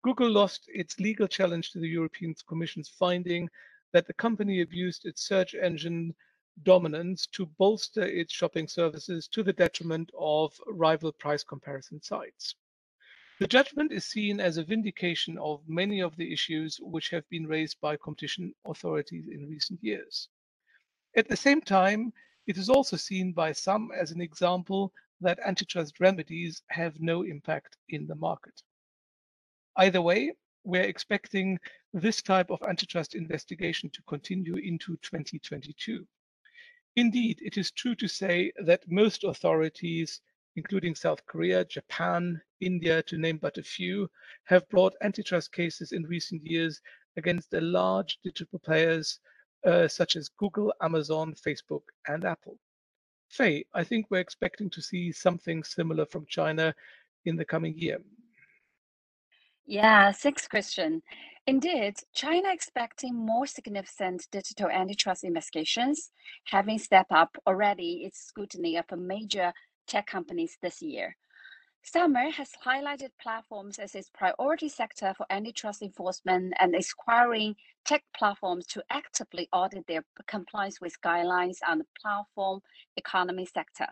Google 0.01 0.31
lost 0.31 0.63
its 0.69 0.97
legal 0.97 1.27
challenge 1.27 1.71
to 1.71 1.79
the 1.79 1.89
European 1.89 2.35
Commission's 2.47 2.89
finding 2.89 3.49
that 3.91 4.07
the 4.07 4.13
company 4.13 4.61
abused 4.61 5.05
its 5.05 5.27
search 5.27 5.55
engine 5.55 6.15
dominance 6.63 7.27
to 7.33 7.45
bolster 7.57 8.03
its 8.03 8.31
shopping 8.33 8.67
services 8.67 9.27
to 9.27 9.43
the 9.43 9.53
detriment 9.53 10.09
of 10.17 10.57
rival 10.67 11.11
price 11.11 11.43
comparison 11.43 12.01
sites. 12.01 12.55
The 13.41 13.47
judgment 13.47 13.91
is 13.91 14.05
seen 14.05 14.39
as 14.39 14.57
a 14.57 14.63
vindication 14.63 15.39
of 15.39 15.67
many 15.67 15.99
of 15.99 16.15
the 16.15 16.31
issues 16.31 16.79
which 16.79 17.09
have 17.09 17.27
been 17.27 17.47
raised 17.47 17.81
by 17.81 17.97
competition 17.97 18.53
authorities 18.65 19.25
in 19.27 19.49
recent 19.49 19.83
years. 19.83 20.29
At 21.15 21.27
the 21.27 21.35
same 21.35 21.59
time, 21.59 22.13
it 22.45 22.55
is 22.55 22.69
also 22.69 22.97
seen 22.97 23.33
by 23.33 23.53
some 23.53 23.89
as 23.99 24.11
an 24.11 24.21
example 24.21 24.93
that 25.21 25.39
antitrust 25.39 25.99
remedies 25.99 26.61
have 26.69 27.01
no 27.01 27.23
impact 27.23 27.77
in 27.89 28.05
the 28.05 28.13
market. 28.13 28.61
Either 29.75 30.03
way, 30.03 30.33
we're 30.63 30.83
expecting 30.83 31.57
this 31.93 32.21
type 32.21 32.51
of 32.51 32.61
antitrust 32.61 33.15
investigation 33.15 33.89
to 33.89 34.03
continue 34.03 34.57
into 34.57 34.97
2022. 34.97 36.07
Indeed, 36.95 37.39
it 37.41 37.57
is 37.57 37.71
true 37.71 37.95
to 37.95 38.07
say 38.07 38.51
that 38.63 38.87
most 38.87 39.23
authorities, 39.23 40.21
including 40.55 40.95
South 40.95 41.25
Korea, 41.25 41.65
Japan, 41.65 42.41
India, 42.59 43.01
to 43.03 43.17
name 43.17 43.37
but 43.37 43.57
a 43.57 43.63
few, 43.63 44.09
have 44.45 44.67
brought 44.69 44.95
antitrust 45.01 45.51
cases 45.51 45.91
in 45.91 46.03
recent 46.03 46.45
years 46.45 46.81
against 47.17 47.51
the 47.51 47.61
large 47.61 48.19
digital 48.23 48.59
players 48.59 49.19
uh, 49.65 49.87
such 49.87 50.15
as 50.15 50.29
Google, 50.29 50.73
Amazon, 50.81 51.33
Facebook, 51.33 51.83
and 52.07 52.25
Apple. 52.25 52.57
Faye, 53.29 53.65
I 53.73 53.83
think 53.83 54.07
we're 54.09 54.19
expecting 54.19 54.69
to 54.71 54.81
see 54.81 55.11
something 55.11 55.63
similar 55.63 56.05
from 56.05 56.25
China 56.27 56.73
in 57.25 57.35
the 57.35 57.45
coming 57.45 57.77
year. 57.77 57.99
Yeah, 59.65 60.11
thanks, 60.11 60.47
Christian. 60.47 61.01
Indeed, 61.47 61.95
China 62.13 62.49
expecting 62.51 63.15
more 63.15 63.47
significant 63.47 64.27
digital 64.31 64.69
antitrust 64.69 65.23
investigations, 65.23 66.11
having 66.45 66.77
stepped 66.77 67.11
up 67.11 67.37
already 67.47 68.03
its 68.05 68.19
scrutiny 68.19 68.75
of 68.75 68.85
a 68.91 68.97
major 68.97 69.53
tech 69.87 70.07
companies 70.07 70.57
this 70.61 70.81
year. 70.81 71.15
SAMR 71.83 72.31
has 72.33 72.51
highlighted 72.63 73.09
platforms 73.19 73.79
as 73.79 73.95
its 73.95 74.09
priority 74.09 74.69
sector 74.69 75.13
for 75.17 75.25
antitrust 75.31 75.81
enforcement 75.81 76.53
and 76.59 76.75
is 76.75 76.93
requiring 76.97 77.55
tech 77.85 78.03
platforms 78.15 78.67
to 78.67 78.83
actively 78.91 79.49
audit 79.51 79.87
their 79.87 80.05
compliance 80.27 80.79
with 80.79 81.01
guidelines 81.01 81.57
on 81.67 81.79
the 81.79 81.85
platform 81.99 82.61
economy 82.97 83.47
sector. 83.47 83.87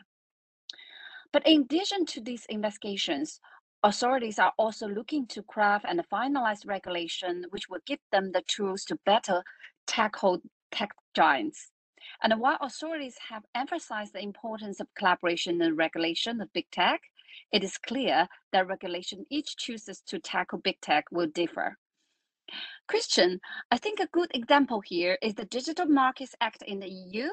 But 1.32 1.48
in 1.48 1.62
addition 1.62 2.06
to 2.08 2.22
these 2.22 2.46
investigations, 2.46 3.40
authorities 3.84 4.40
are 4.40 4.54
also 4.58 4.88
looking 4.88 5.26
to 5.28 5.44
craft 5.44 5.86
and 5.88 6.02
finalize 6.12 6.68
regulation 6.68 7.46
which 7.50 7.70
will 7.70 7.82
give 7.86 8.00
them 8.12 8.32
the 8.32 8.44
tools 8.48 8.84
to 8.86 9.00
better 9.06 9.44
tackle 9.88 10.42
tech 10.72 10.92
giants. 11.16 11.72
And 12.22 12.40
while 12.40 12.58
authorities 12.62 13.18
have 13.30 13.46
emphasized 13.56 14.14
the 14.14 14.24
importance 14.24 14.80
of 14.80 14.94
collaboration 14.96 15.62
and 15.62 15.78
regulation 15.78 16.42
of 16.42 16.54
big 16.54 16.70
tech, 16.72 17.02
it 17.52 17.64
is 17.64 17.78
clear 17.78 18.28
that 18.52 18.68
regulation 18.68 19.26
each 19.30 19.56
chooses 19.58 20.02
to 20.02 20.20
tackle 20.20 20.60
big 20.60 20.80
tech 20.82 21.06
will 21.12 21.28
differ. 21.28 21.78
Christian, 22.88 23.40
I 23.72 23.78
think 23.78 24.00
a 24.00 24.08
good 24.08 24.32
example 24.34 24.82
here 24.82 25.18
is 25.22 25.36
the 25.36 25.46
Digital 25.46 25.86
Markets 25.86 26.36
Act 26.42 26.64
in 26.64 26.80
the 26.80 26.90
EU. 26.90 27.30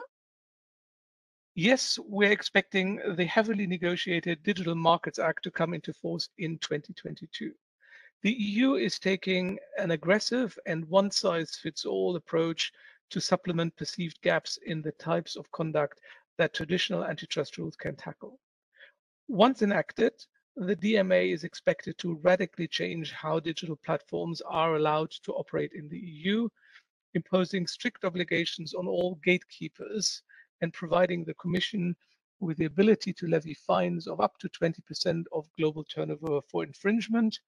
Yes, 1.55 1.99
we're 2.07 2.33
expecting 2.33 3.01
the 3.17 3.25
heavily 3.25 3.67
negotiated 3.67 4.43
Digital 4.43 4.75
Markets 4.75 5.19
Act 5.19 5.43
to 5.45 5.51
come 5.51 5.73
into 5.73 5.95
force 5.95 6.29
in 6.37 6.59
2022. 6.59 7.53
The 8.23 8.33
EU 8.33 8.75
is 8.75 8.99
taking 8.99 9.59
an 9.79 9.91
aggressive 9.91 10.59
and 10.67 10.85
one 10.87 11.11
size 11.11 11.57
fits 11.57 11.87
all 11.87 12.17
approach 12.17 12.73
to 13.11 13.21
supplement 13.21 13.77
perceived 13.77 14.21
gaps 14.23 14.59
in 14.67 14.83
the 14.83 14.93
types 14.93 15.37
of 15.37 15.51
conduct 15.53 16.01
that 16.39 16.55
traditional 16.55 17.05
antitrust 17.05 17.57
rules 17.59 17.77
can 17.77 17.97
tackle. 17.97 18.39
Once 19.29 19.63
enacted, 19.63 20.13
the 20.57 20.77
DMA 20.77 21.33
is 21.33 21.45
expected 21.45 21.99
to 21.99 22.19
radically 22.23 22.67
change 22.67 23.13
how 23.13 23.39
digital 23.39 23.77
platforms 23.85 24.41
are 24.43 24.77
allowed 24.77 25.11
to 25.11 25.33
operate 25.33 25.73
in 25.75 25.89
the 25.89 25.99
EU, 25.99 26.49
imposing 27.15 27.67
strict 27.67 28.05
obligations 28.05 28.75
on 28.75 28.87
all 28.87 29.19
gatekeepers 29.25 30.23
and 30.63 30.73
providing 30.73 31.25
the 31.25 31.35
Commission 31.35 31.95
with 32.41 32.57
the 32.59 32.67
ability 32.67 33.13
to 33.13 33.27
levy 33.27 33.55
fines 33.55 34.07
of 34.07 34.21
up 34.21 34.39
to 34.39 34.49
20% 34.49 35.25
of 35.33 35.49
global 35.59 35.85
turnover 35.85 36.41
for 36.51 36.65
infringement, 36.65 37.39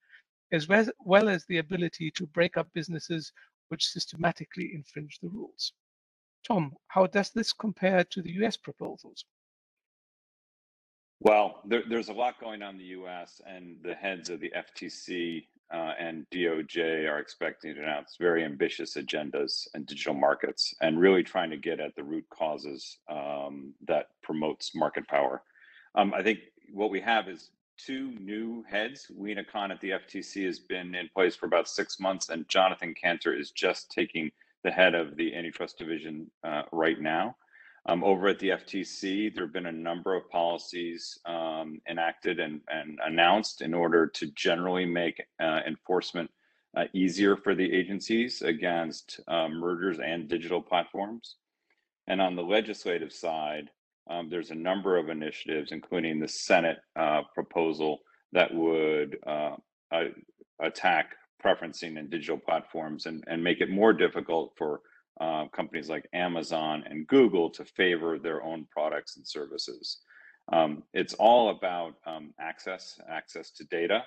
as 0.52 0.66
well 0.68 1.28
as 1.28 1.44
the 1.46 1.58
ability 1.58 2.10
to 2.10 2.26
break 2.26 2.56
up 2.56 2.68
businesses 2.72 3.32
which 3.68 3.86
systematically 3.86 4.72
infringe 4.74 5.18
the 5.20 5.28
rules. 5.28 5.72
Tom, 6.46 6.74
how 6.88 7.06
does 7.06 7.30
this 7.30 7.52
compare 7.52 8.04
to 8.04 8.22
the 8.22 8.32
US 8.42 8.56
proposals? 8.56 9.24
Well, 11.20 11.60
there, 11.64 11.82
there's 11.88 12.08
a 12.08 12.12
lot 12.12 12.40
going 12.40 12.62
on 12.62 12.74
in 12.74 12.78
the 12.78 13.02
US, 13.02 13.40
and 13.46 13.76
the 13.82 13.94
heads 13.94 14.30
of 14.30 14.40
the 14.40 14.52
FTC 14.56 15.44
uh, 15.72 15.92
and 15.98 16.26
DOJ 16.30 17.10
are 17.10 17.18
expecting 17.18 17.74
to 17.74 17.82
announce 17.82 18.16
very 18.18 18.44
ambitious 18.44 18.94
agendas 18.94 19.66
in 19.74 19.84
digital 19.84 20.14
markets 20.14 20.74
and 20.80 20.98
really 20.98 21.22
trying 21.22 21.50
to 21.50 21.56
get 21.56 21.80
at 21.80 21.94
the 21.96 22.02
root 22.02 22.24
causes 22.30 22.98
um, 23.10 23.74
that 23.86 24.08
promotes 24.22 24.74
market 24.74 25.06
power. 25.08 25.42
Um, 25.94 26.14
I 26.14 26.22
think 26.22 26.38
what 26.72 26.90
we 26.90 27.00
have 27.00 27.28
is 27.28 27.50
two 27.78 28.12
new 28.20 28.64
heads. 28.68 29.10
Lina 29.16 29.44
Khan 29.44 29.70
at 29.70 29.80
the 29.80 29.90
FTC 29.90 30.44
has 30.44 30.58
been 30.58 30.94
in 30.94 31.08
place 31.14 31.34
for 31.34 31.46
about 31.46 31.68
six 31.68 31.98
months, 31.98 32.28
and 32.28 32.48
Jonathan 32.48 32.94
Kanter 32.94 33.38
is 33.38 33.50
just 33.50 33.90
taking 33.90 34.30
the 34.64 34.70
head 34.70 34.94
of 34.94 35.16
the 35.16 35.34
antitrust 35.34 35.78
division 35.78 36.30
uh, 36.44 36.62
right 36.72 37.00
now. 37.00 37.36
Um, 37.86 38.04
over 38.04 38.28
at 38.28 38.38
the 38.38 38.50
FTC, 38.50 39.34
there 39.34 39.44
have 39.44 39.52
been 39.52 39.66
a 39.66 39.72
number 39.72 40.14
of 40.14 40.28
policies 40.28 41.18
um, 41.24 41.80
enacted 41.88 42.40
and, 42.40 42.60
and, 42.68 42.98
announced 43.02 43.62
in 43.62 43.72
order 43.72 44.06
to 44.06 44.26
generally 44.32 44.84
make 44.84 45.22
uh, 45.40 45.60
enforcement 45.66 46.30
uh, 46.76 46.84
easier 46.92 47.36
for 47.36 47.54
the 47.54 47.72
agencies 47.72 48.42
against 48.42 49.20
uh, 49.28 49.48
mergers 49.48 50.00
and 50.00 50.28
digital 50.28 50.60
platforms. 50.60 51.36
And 52.08 52.20
on 52.20 52.36
the 52.36 52.42
legislative 52.42 53.12
side, 53.12 53.70
um, 54.08 54.28
there's 54.30 54.50
a 54.50 54.54
number 54.54 54.96
of 54.96 55.08
initiatives, 55.08 55.72
including 55.72 56.18
the 56.18 56.28
Senate 56.28 56.78
uh, 56.96 57.22
proposal 57.34 57.98
that 58.32 58.52
would 58.52 59.18
uh, 59.26 59.56
attack 60.60 61.14
preferencing 61.44 61.98
in 61.98 62.08
digital 62.08 62.38
platforms 62.38 63.06
and, 63.06 63.24
and 63.26 63.42
make 63.42 63.60
it 63.60 63.70
more 63.70 63.92
difficult 63.92 64.52
for 64.56 64.80
uh, 65.20 65.46
companies 65.48 65.88
like 65.88 66.08
Amazon 66.12 66.84
and 66.88 67.06
Google 67.06 67.50
to 67.50 67.64
favor 67.64 68.18
their 68.18 68.42
own 68.42 68.66
products 68.70 69.16
and 69.16 69.26
services. 69.26 69.98
Um, 70.52 70.82
it's 70.94 71.14
all 71.14 71.50
about 71.50 71.94
um, 72.06 72.32
access, 72.40 72.98
access 73.08 73.50
to 73.52 73.64
data. 73.64 74.04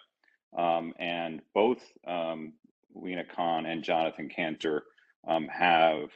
Um, 0.57 0.93
and 0.99 1.41
both 1.53 1.81
um, 2.07 2.53
Lina 2.93 3.23
Khan 3.23 3.65
and 3.65 3.83
Jonathan 3.83 4.29
Kanter 4.29 4.81
um, 5.27 5.47
have 5.47 6.09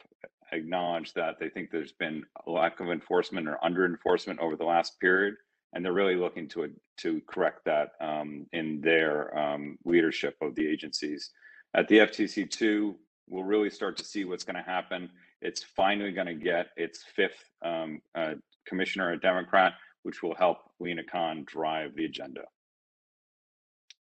acknowledged 0.52 1.14
that 1.14 1.38
they 1.38 1.48
think 1.48 1.70
there's 1.70 1.92
been 1.92 2.24
a 2.46 2.50
lack 2.50 2.80
of 2.80 2.90
enforcement 2.90 3.48
or 3.48 3.62
under 3.64 3.84
enforcement 3.84 4.40
over 4.40 4.56
the 4.56 4.64
last 4.64 4.98
period. 5.00 5.34
And 5.72 5.84
they're 5.84 5.92
really 5.92 6.16
looking 6.16 6.48
to, 6.50 6.70
to 6.98 7.20
correct 7.28 7.64
that 7.66 7.90
um, 8.00 8.46
in 8.52 8.80
their 8.80 9.36
um, 9.36 9.78
leadership 9.84 10.36
of 10.40 10.54
the 10.54 10.66
agencies. 10.66 11.30
At 11.74 11.88
the 11.88 11.98
FTC, 11.98 12.50
too, 12.50 12.96
we'll 13.28 13.44
really 13.44 13.70
start 13.70 13.96
to 13.98 14.04
see 14.04 14.24
what's 14.24 14.44
going 14.44 14.56
to 14.56 14.62
happen. 14.62 15.10
It's 15.42 15.62
finally 15.62 16.12
going 16.12 16.28
to 16.28 16.34
get 16.34 16.68
its 16.76 17.04
fifth 17.14 17.44
um, 17.62 18.00
uh, 18.14 18.34
commissioner, 18.66 19.12
a 19.12 19.20
Democrat, 19.20 19.74
which 20.02 20.22
will 20.22 20.34
help 20.34 20.58
Lina 20.80 21.02
Khan 21.04 21.44
drive 21.46 21.94
the 21.94 22.04
agenda. 22.04 22.42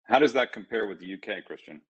How 0.05 0.21
does 0.21 0.35
that 0.35 0.53
compare 0.53 0.87
with 0.87 1.01
the 1.01 1.15
UK, 1.15 1.45
Christian? 1.45 1.81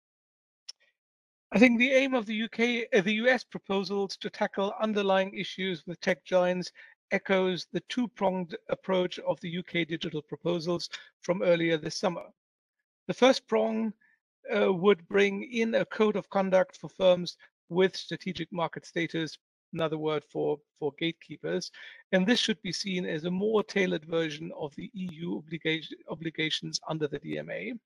I 1.52 1.58
think 1.58 1.78
the 1.78 1.92
aim 1.92 2.14
of 2.14 2.26
the 2.26 2.42
UK, 2.42 2.88
uh, 2.92 3.02
the 3.02 3.14
US 3.24 3.44
proposals 3.44 4.16
to 4.16 4.28
tackle 4.28 4.74
underlying 4.80 5.32
issues 5.34 5.86
with 5.86 6.00
tech 6.00 6.24
giants 6.24 6.72
echoes 7.12 7.66
the 7.72 7.82
two-pronged 7.88 8.56
approach 8.68 9.18
of 9.20 9.40
the 9.40 9.58
UK 9.58 9.86
digital 9.86 10.22
proposals 10.22 10.90
from 11.20 11.42
earlier 11.42 11.76
this 11.76 11.96
summer. 11.96 12.26
The 13.06 13.14
first 13.14 13.46
prong 13.46 13.92
uh, 14.54 14.72
would 14.72 15.06
bring 15.08 15.44
in 15.52 15.76
a 15.76 15.84
code 15.84 16.16
of 16.16 16.28
conduct 16.30 16.76
for 16.76 16.88
firms 16.88 17.36
with 17.68 17.96
strategic 17.96 18.52
market 18.52 18.84
status 18.84 19.38
another 19.72 19.98
word 19.98 20.24
for, 20.24 20.58
for 20.78 20.92
gatekeepers. 20.98 21.70
And 22.12 22.26
this 22.26 22.40
should 22.40 22.60
be 22.62 22.72
seen 22.72 23.04
as 23.04 23.24
a 23.24 23.30
more 23.30 23.62
tailored 23.62 24.04
version 24.04 24.50
of 24.56 24.74
the 24.76 24.90
EU 24.94 25.36
obligation, 25.36 25.98
obligations 26.08 26.80
under 26.88 27.06
the 27.06 27.20
DMA. 27.20 27.78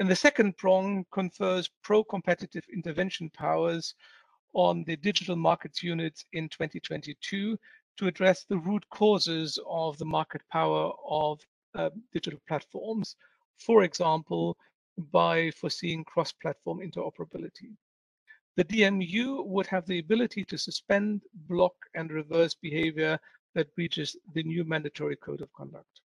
And 0.00 0.10
the 0.10 0.16
second 0.16 0.56
prong 0.56 1.04
confers 1.12 1.68
pro-competitive 1.82 2.64
intervention 2.72 3.28
powers 3.28 3.94
on 4.54 4.82
the 4.84 4.96
digital 4.96 5.36
markets 5.36 5.82
units 5.82 6.24
in 6.32 6.48
2022 6.48 7.58
to 7.98 8.06
address 8.06 8.44
the 8.44 8.56
root 8.56 8.82
causes 8.88 9.58
of 9.68 9.98
the 9.98 10.06
market 10.06 10.40
power 10.50 10.90
of 11.06 11.38
uh, 11.74 11.90
digital 12.14 12.40
platforms, 12.48 13.14
for 13.58 13.82
example, 13.82 14.56
by 15.12 15.50
foreseeing 15.50 16.02
cross-platform 16.04 16.78
interoperability. 16.78 17.76
The 18.56 18.64
DMU 18.64 19.44
would 19.44 19.66
have 19.66 19.86
the 19.86 19.98
ability 19.98 20.46
to 20.46 20.56
suspend, 20.56 21.20
block, 21.46 21.74
and 21.94 22.10
reverse 22.10 22.54
behavior 22.54 23.18
that 23.54 23.74
breaches 23.74 24.16
the 24.32 24.44
new 24.44 24.64
mandatory 24.64 25.16
code 25.16 25.42
of 25.42 25.52
conduct. 25.52 26.00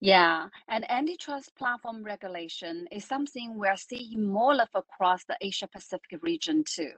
Yeah, 0.00 0.48
and 0.68 0.90
antitrust 0.90 1.56
platform 1.56 2.04
regulation 2.04 2.88
is 2.92 3.04
something 3.04 3.58
we're 3.58 3.76
seeing 3.76 4.26
more 4.26 4.54
of 4.54 4.68
across 4.74 5.24
the 5.24 5.36
Asia 5.42 5.68
Pacific 5.68 6.20
region 6.22 6.64
too. 6.66 6.92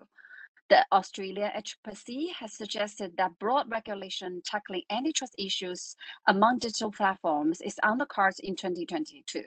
The 0.71 0.87
Australia 0.93 1.53
ACCC 1.57 2.33
has 2.39 2.55
suggested 2.55 3.17
that 3.19 3.39
broad 3.39 3.71
regulation 3.71 4.43
tackling 4.45 4.83
antitrust 4.91 5.35
issues 5.39 5.97
among 6.29 6.61
digital 6.61 6.93
platforms 6.93 7.61
is 7.61 7.79
on 7.83 7.99
the 7.99 8.07
cards 8.07 8.39
in 8.41 8.57
2022. 8.57 9.43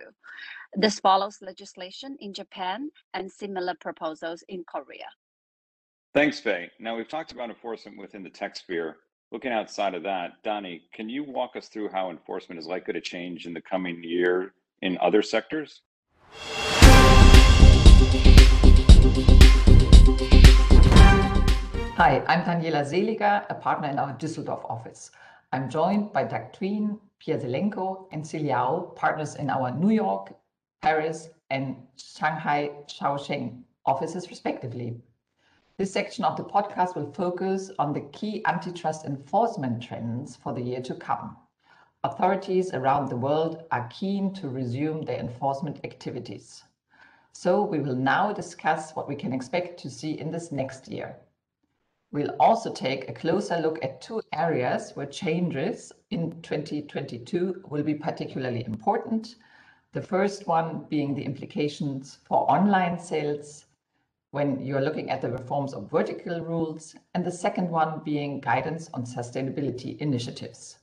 This 0.75 1.00
follows 1.00 1.39
legislation 1.41 2.17
in 2.19 2.33
Japan 2.33 2.91
and 3.13 3.31
similar 3.31 3.75
proposals 3.81 4.43
in 4.50 4.65
Korea. 4.65 5.07
Thanks, 6.13 6.39
Faye. 6.39 6.71
Now 6.79 6.97
we've 6.97 7.07
talked 7.07 7.31
about 7.31 7.50
enforcement 7.50 7.97
within 7.97 8.24
the 8.24 8.29
tech 8.29 8.55
sphere. 8.57 8.97
Looking 9.36 9.51
outside 9.51 9.96
of 9.96 10.04
that, 10.04 10.42
Donnie, 10.44 10.84
can 10.94 11.10
you 11.10 11.22
walk 11.25 11.58
us 11.58 11.68
through 11.68 11.89
how 11.89 12.10
enforcement 12.10 12.58
is 12.58 12.68
likely 12.68 12.94
to 12.94 13.01
change 13.01 13.46
in 13.46 13.54
the 13.54 13.60
coming 13.60 14.01
year 14.01 14.54
in 14.82 14.98
other 15.01 15.22
sectors? 15.22 15.82
Hi, 21.98 22.24
I'm 22.30 22.44
Daniela 22.46 22.86
Seeliger, 22.89 23.46
a 23.50 23.56
partner 23.56 23.89
in 23.89 24.00
our 24.00 24.13
Düsseldorf 24.13 24.63
office. 24.72 25.12
I'm 25.51 25.70
joined 25.70 26.13
by 26.13 26.24
Doug 26.24 26.54
Tween, 26.54 26.98
Pierre 27.20 27.38
Zelenko, 27.38 28.08
and 28.13 28.25
Xi 28.25 28.39
Liao, 28.39 28.94
partners 28.96 29.36
in 29.36 29.50
our 29.50 29.70
New 29.70 29.92
York, 29.92 30.34
Paris, 30.82 31.27
and 31.50 31.75
Shanghai 31.98 32.72
Shaoxing 32.88 33.63
offices, 33.86 34.30
respectively. 34.30 34.96
This 35.77 35.91
section 35.91 36.24
of 36.24 36.38
the 36.38 36.44
podcast 36.46 36.96
will 36.96 37.12
focus 37.12 37.70
on 37.79 37.91
the 37.91 38.08
key 38.13 38.41
antitrust 38.46 39.03
enforcement 39.03 39.84
trends 39.84 40.38
for 40.38 40.53
the 40.53 40.62
year 40.62 40.82
to 40.82 40.96
come. 40.96 41.36
Authorities 42.05 42.74
around 42.74 43.10
the 43.10 43.17
world 43.17 43.65
are 43.72 43.89
keen 43.89 44.34
to 44.36 44.48
resume 44.48 45.01
their 45.01 45.20
enforcement 45.20 45.82
activities. 45.84 46.63
So 47.34 47.62
we 47.62 47.82
will 47.82 47.96
now 47.96 48.32
discuss 48.32 48.96
what 48.96 49.10
we 49.10 49.17
can 49.17 49.34
expect 49.34 49.77
to 49.82 49.89
see 49.89 50.17
in 50.17 50.32
this 50.32 50.50
next 50.50 50.88
year. 50.88 51.17
We'll 52.13 52.38
also 52.39 52.72
take 52.72 53.10
a 53.10 53.13
closer 53.13 53.58
look 53.58 53.84
at 53.84 54.00
two 54.00 54.22
areas 54.32 54.94
where 54.94 55.08
changes 55.08 55.91
in 56.10 56.41
2022 56.41 57.65
will 57.70 57.84
be 57.84 57.96
particularly 57.96 58.63
important. 58.65 59.36
The 59.91 60.01
first 60.01 60.48
one 60.48 60.86
being 60.89 61.13
the 61.13 61.25
implications 61.25 62.20
for 62.24 62.50
online 62.50 62.98
sales 62.98 63.65
when 64.36 64.60
you're 64.60 64.82
looking 64.82 65.10
at 65.10 65.22
the 65.22 65.32
reforms 65.32 65.74
of 65.74 65.89
vertical 65.89 66.42
rules, 66.42 66.94
and 67.13 67.24
the 67.24 67.32
second 67.32 67.70
one 67.70 68.01
being 68.04 68.42
guidance 68.42 68.89
on 68.94 69.06
sustainability 69.06 69.98
initiatives. 70.00 70.80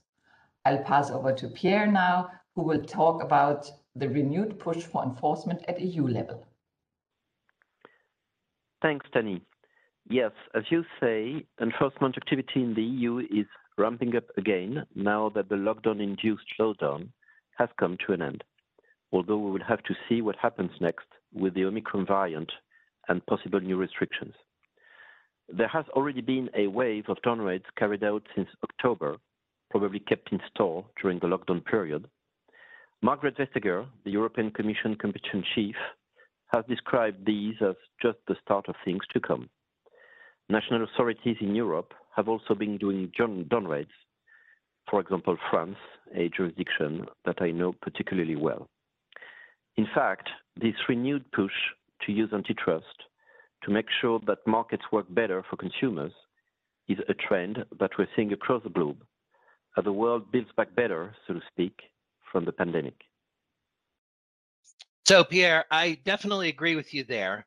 I'll 0.65 0.83
pass 0.85 1.11
over 1.11 1.35
to 1.35 1.49
Pierre 1.49 1.87
now, 1.87 2.31
who 2.55 2.63
will 2.63 2.83
talk 2.83 3.23
about 3.23 3.71
the 3.95 4.09
renewed 4.09 4.59
push 4.59 4.79
for 4.79 5.05
enforcement 5.05 5.61
at 5.69 5.79
EU 5.79 6.09
level. 6.09 6.47
Thanks, 8.81 9.05
Danny. 9.13 9.43
Yes, 10.09 10.33
as 10.55 10.63
you 10.71 10.83
say, 10.99 11.45
enforcement 11.61 12.17
activity 12.17 12.63
in 12.63 12.73
the 12.73 12.83
EU 12.83 13.19
is 13.19 13.47
ramping 13.77 14.17
up 14.17 14.25
again 14.39 14.87
now 14.95 15.29
that 15.35 15.51
the 15.51 15.57
lockdown-induced 15.57 16.47
slowdown 16.59 17.11
has 17.59 17.69
come 17.79 17.99
to 18.07 18.15
an 18.15 18.23
end. 18.23 18.45
Although 19.13 19.37
we 19.37 19.51
will 19.51 19.69
have 19.69 19.83
to 19.83 19.95
see 20.09 20.23
what 20.23 20.37
happens 20.37 20.71
next 20.81 21.09
with 21.35 21.53
the 21.53 21.67
Omicron 21.67 22.07
variant 22.07 22.51
and 23.09 23.25
possible 23.27 23.61
new 23.61 23.77
restrictions. 23.77 24.35
There 25.49 25.69
has 25.69 25.85
already 25.91 26.21
been 26.21 26.49
a 26.57 26.67
wave 26.69 27.05
of 27.09 27.21
dawn 27.23 27.41
raids 27.41 27.65
carried 27.77 28.05
out 28.05 28.23
since 28.35 28.49
October, 28.63 29.17
probably 29.71 30.01
kept 30.01 30.33
in 30.33 30.41
store 30.55 30.85
during 31.01 31.19
the 31.19 31.27
lockdown 31.27 31.65
period. 31.65 32.09
Margrethe 33.05 33.37
Vestager, 33.37 33.87
the 34.05 34.11
European 34.11 34.51
Commission 34.51 34.95
competition 34.95 35.45
chief, 35.55 35.75
has 36.55 36.65
described 36.69 37.27
these 37.27 37.57
as 37.61 37.75
just 38.01 38.19
the 38.29 38.37
start 38.43 38.69
of 38.69 38.77
things 38.85 39.03
to 39.13 39.21
come. 39.21 39.49
National 40.49 40.85
authorities 40.85 41.37
in 41.41 41.55
Europe 41.55 41.95
have 42.15 42.29
also 42.29 42.55
been 42.55 42.79
doing 42.79 43.11
dawn 43.17 43.67
raids. 43.67 43.91
For 44.91 45.01
example, 45.01 45.37
France, 45.51 45.79
a 46.15 46.29
jurisdiction 46.29 47.07
that 47.25 47.41
I 47.41 47.51
know 47.51 47.73
particularly 47.81 48.37
well. 48.37 48.69
In 49.77 49.87
fact, 49.95 50.29
this 50.61 50.75
renewed 50.89 51.25
push 51.33 51.53
to 52.07 52.13
use 52.13 52.31
antitrust 52.33 52.87
to 53.65 53.71
make 53.71 53.87
sure 54.01 54.21
that 54.27 54.39
markets 54.47 54.85
work 54.93 55.07
better 55.11 55.45
for 55.49 55.57
consumers 55.57 56.13
is 56.89 56.99
a 57.09 57.15
trend 57.15 57.65
that 57.79 57.91
we're 57.99 58.09
seeing 58.17 58.33
across 58.33 58.63
the 58.63 58.71
globe 58.71 59.05
as 59.77 59.85
the 59.85 59.93
world 59.93 60.31
builds 60.33 60.51
back 60.57 60.75
better, 60.75 61.15
so 61.27 61.35
to 61.35 61.41
speak, 61.51 61.81
from 62.31 62.45
the 62.45 62.53
pandemic. 62.53 62.95
So, 65.07 65.25
Pierre, 65.25 65.65
I 65.71 65.99
definitely 66.05 66.49
agree 66.49 66.77
with 66.77 66.95
you 66.95 67.05
there. 67.05 67.47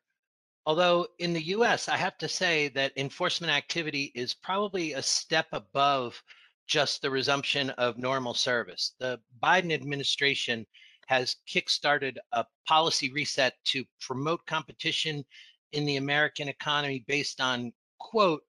Although 0.66 1.08
in 1.20 1.34
the 1.34 1.44
US, 1.44 1.88
I 1.88 1.98
have 1.98 2.18
to 2.18 2.28
say 2.28 2.70
that 2.70 2.98
enforcement 2.98 3.54
activity 3.54 4.12
is 4.16 4.34
probably 4.34 4.94
a 4.94 5.02
step 5.02 5.48
above 5.52 6.22
just 6.68 7.02
the 7.02 7.12
resumption 7.12 7.70
of 7.72 8.00
normal 8.00 8.34
service. 8.34 8.96
The 9.00 9.20
Biden 9.44 9.72
administration 9.72 10.66
has 11.06 11.38
kickstarted 11.48 12.18
a 12.32 12.46
policy 12.68 13.12
reset 13.12 13.54
to 13.66 13.86
promote 14.02 14.46
competition 14.46 15.24
in 15.72 15.86
the 15.86 15.98
American 15.98 16.48
economy 16.48 17.04
based 17.08 17.42
on, 17.42 17.72
quote, 18.00 18.44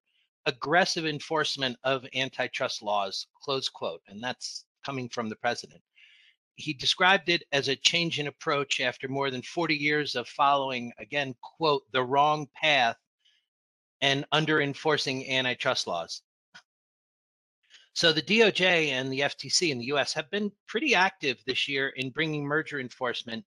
aggressive 0.47 1.07
enforcement 1.07 1.77
of 1.85 2.07
antitrust 2.15 2.83
laws, 2.83 3.27
close 3.43 3.69
quote. 3.69 4.01
And 4.09 4.23
that's 4.23 4.65
coming 4.85 5.09
from 5.09 5.29
the 5.29 5.37
president. 5.37 5.83
He 6.55 6.73
described 6.73 7.29
it 7.29 7.43
as 7.53 7.69
a 7.69 7.77
change 7.77 8.19
in 8.19 8.29
approach 8.29 8.81
after 8.81 9.09
more 9.09 9.31
than 9.31 9.43
40 9.43 9.75
years 9.75 10.15
of 10.15 10.27
following, 10.29 10.93
again, 10.99 11.35
quote, 11.43 11.83
the 11.93 12.03
wrong 12.03 12.49
path 12.55 12.97
and 14.01 14.25
under 14.33 14.61
enforcing 14.61 15.29
antitrust 15.31 15.87
laws. 15.87 16.23
So 17.97 18.13
the 18.13 18.21
DOJ 18.21 18.89
and 18.89 19.11
the 19.11 19.21
FTC 19.21 19.71
in 19.71 19.79
the 19.79 19.87
US 19.87 20.13
have 20.13 20.31
been 20.31 20.53
pretty 20.69 20.95
active 20.95 21.39
this 21.47 21.67
year 21.67 21.89
in 21.97 22.11
bringing 22.11 22.45
merger 22.45 22.79
enforcement, 22.79 23.43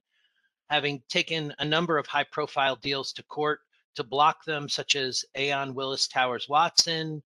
having 0.72 1.04
taken 1.08 1.54
a 1.60 1.66
number 1.66 2.00
of 2.00 2.08
high 2.08 2.24
profile 2.24 2.76
deals 2.76 3.14
to 3.14 3.24
court 3.26 3.60
to 3.94 4.04
block 4.04 4.44
them, 4.46 4.68
such 4.68 4.96
as 4.96 5.24
Aon 5.36 5.76
Willis 5.76 6.08
Towers 6.08 6.50
Watson, 6.50 7.22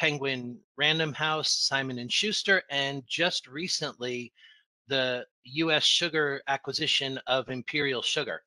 Penguin 0.00 0.58
Random 0.76 1.12
House, 1.12 1.52
Simon 1.52 2.00
and 2.00 2.10
Schuster, 2.12 2.64
and 2.68 3.04
just 3.06 3.46
recently 3.46 4.32
the 4.88 5.24
US 5.44 5.84
sugar 5.84 6.42
acquisition 6.48 7.20
of 7.28 7.48
Imperial 7.48 8.02
Sugar. 8.02 8.42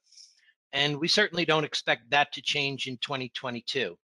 And 0.74 1.00
we 1.00 1.08
certainly 1.08 1.46
don't 1.46 1.64
expect 1.64 2.10
that 2.10 2.34
to 2.34 2.42
change 2.42 2.86
in 2.88 2.98
2022. 2.98 3.98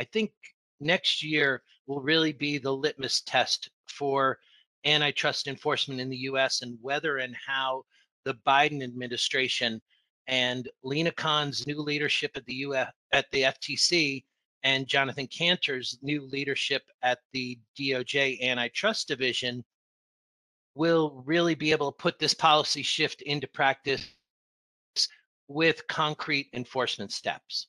I 0.00 0.04
think 0.04 0.32
next 0.80 1.22
year 1.22 1.62
will 1.86 2.00
really 2.00 2.32
be 2.32 2.58
the 2.58 2.72
litmus 2.72 3.22
test 3.22 3.70
for 3.86 4.38
antitrust 4.84 5.48
enforcement 5.48 6.00
in 6.00 6.08
the 6.08 6.16
US 6.18 6.62
and 6.62 6.78
whether 6.80 7.18
and 7.18 7.34
how 7.46 7.84
the 8.24 8.34
Biden 8.46 8.82
administration 8.82 9.80
and 10.26 10.68
Lina 10.82 11.12
Khan's 11.12 11.66
new 11.66 11.80
leadership 11.80 12.32
at 12.36 12.44
the 12.46 12.54
US 12.54 12.92
at 13.12 13.30
the 13.30 13.42
FTC 13.42 14.24
and 14.62 14.86
Jonathan 14.88 15.28
Kanter's 15.28 15.98
new 16.02 16.26
leadership 16.26 16.82
at 17.02 17.20
the 17.32 17.58
DOJ 17.78 18.40
antitrust 18.42 19.06
division 19.08 19.64
will 20.74 21.22
really 21.24 21.54
be 21.54 21.72
able 21.72 21.90
to 21.90 21.96
put 21.96 22.18
this 22.18 22.34
policy 22.34 22.82
shift 22.82 23.22
into 23.22 23.46
practice 23.46 24.06
with 25.48 25.86
concrete 25.86 26.48
enforcement 26.52 27.12
steps. 27.12 27.68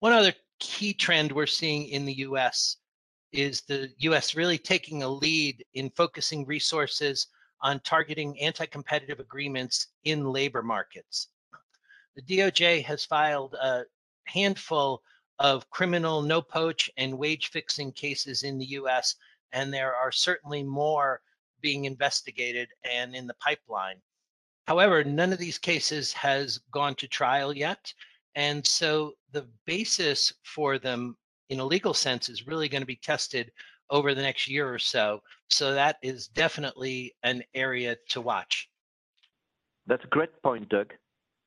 One 0.00 0.12
other 0.12 0.32
key 0.58 0.92
trend 0.92 1.32
we're 1.32 1.46
seeing 1.46 1.88
in 1.88 2.04
the 2.04 2.18
US 2.18 2.76
is 3.32 3.62
the 3.62 3.90
US 3.98 4.34
really 4.34 4.58
taking 4.58 5.02
a 5.02 5.08
lead 5.08 5.64
in 5.74 5.90
focusing 5.90 6.46
resources 6.46 7.26
on 7.60 7.80
targeting 7.80 8.38
anti 8.40 8.66
competitive 8.66 9.20
agreements 9.20 9.88
in 10.04 10.24
labor 10.24 10.62
markets. 10.62 11.28
The 12.16 12.22
DOJ 12.22 12.84
has 12.84 13.04
filed 13.04 13.54
a 13.54 13.84
handful 14.24 15.02
of 15.38 15.68
criminal 15.70 16.22
no 16.22 16.42
poach 16.42 16.90
and 16.96 17.16
wage 17.16 17.48
fixing 17.48 17.92
cases 17.92 18.42
in 18.42 18.58
the 18.58 18.66
US, 18.66 19.14
and 19.52 19.72
there 19.72 19.94
are 19.94 20.12
certainly 20.12 20.62
more 20.62 21.20
being 21.60 21.84
investigated 21.84 22.68
and 22.84 23.14
in 23.14 23.26
the 23.26 23.34
pipeline. 23.34 24.00
However, 24.66 25.02
none 25.02 25.32
of 25.32 25.38
these 25.38 25.58
cases 25.58 26.12
has 26.12 26.58
gone 26.70 26.94
to 26.96 27.08
trial 27.08 27.56
yet. 27.56 27.92
And 28.34 28.66
so 28.66 29.14
the 29.32 29.46
basis 29.66 30.32
for 30.42 30.78
them 30.78 31.16
in 31.50 31.60
a 31.60 31.64
legal 31.64 31.94
sense 31.94 32.28
is 32.28 32.46
really 32.46 32.68
going 32.68 32.82
to 32.82 32.86
be 32.86 32.96
tested 32.96 33.50
over 33.90 34.14
the 34.14 34.22
next 34.22 34.48
year 34.48 34.72
or 34.72 34.78
so. 34.78 35.22
So 35.48 35.72
that 35.74 35.96
is 36.02 36.28
definitely 36.28 37.14
an 37.22 37.42
area 37.54 37.96
to 38.10 38.20
watch. 38.20 38.68
That's 39.86 40.04
a 40.04 40.08
great 40.08 40.42
point, 40.42 40.68
Doug. 40.68 40.92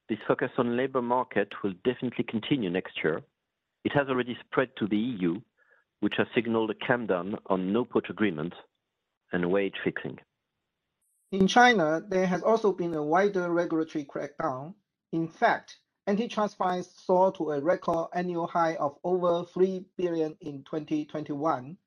This 0.09 0.17
focus 0.27 0.49
on 0.57 0.75
labor 0.75 1.01
market 1.01 1.49
will 1.63 1.73
definitely 1.85 2.25
continue 2.27 2.69
next 2.69 3.03
year. 3.03 3.21
It 3.85 3.93
has 3.93 4.07
already 4.09 4.37
spread 4.45 4.69
to 4.77 4.87
the 4.87 4.97
EU, 4.97 5.39
which 5.99 6.15
has 6.17 6.27
signaled 6.33 6.71
a 6.71 6.73
clampdown 6.73 7.37
on 7.47 7.71
no 7.71 7.85
poach 7.85 8.09
agreements 8.09 8.57
and 9.31 9.49
wage 9.51 9.75
fixing. 9.83 10.17
In 11.31 11.47
China, 11.47 12.01
there 12.09 12.25
has 12.25 12.43
also 12.43 12.73
been 12.73 12.93
a 12.93 13.03
wider 13.03 13.49
regulatory 13.51 14.03
crackdown. 14.03 14.73
In 15.13 15.27
fact, 15.27 15.77
antitrust 16.07 16.57
fines 16.57 16.89
soared 17.05 17.35
to 17.35 17.51
a 17.51 17.61
record 17.61 18.09
annual 18.13 18.47
high 18.47 18.75
of 18.75 18.97
over 19.03 19.45
3 19.45 19.85
billion 19.97 20.35
in 20.41 20.63
2021. 20.63 21.77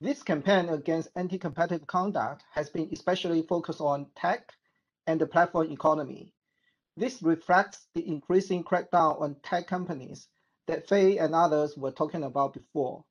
This 0.00 0.22
campaign 0.22 0.68
against 0.68 1.10
anti-competitive 1.14 1.86
conduct 1.86 2.42
has 2.52 2.70
been 2.70 2.88
especially 2.92 3.42
focused 3.42 3.80
on 3.80 4.06
tech 4.16 4.52
and 5.06 5.20
the 5.20 5.26
platform 5.26 5.70
economy. 5.70 6.34
This 6.96 7.22
reflects 7.22 7.86
the 7.94 8.06
increasing 8.06 8.64
crackdown 8.64 9.20
on 9.20 9.36
tech 9.42 9.66
companies 9.66 10.28
that 10.66 10.88
Fei 10.88 11.18
and 11.18 11.34
others 11.34 11.76
were 11.76 11.92
talking 11.92 12.24
about 12.24 12.54
before. 12.54 13.04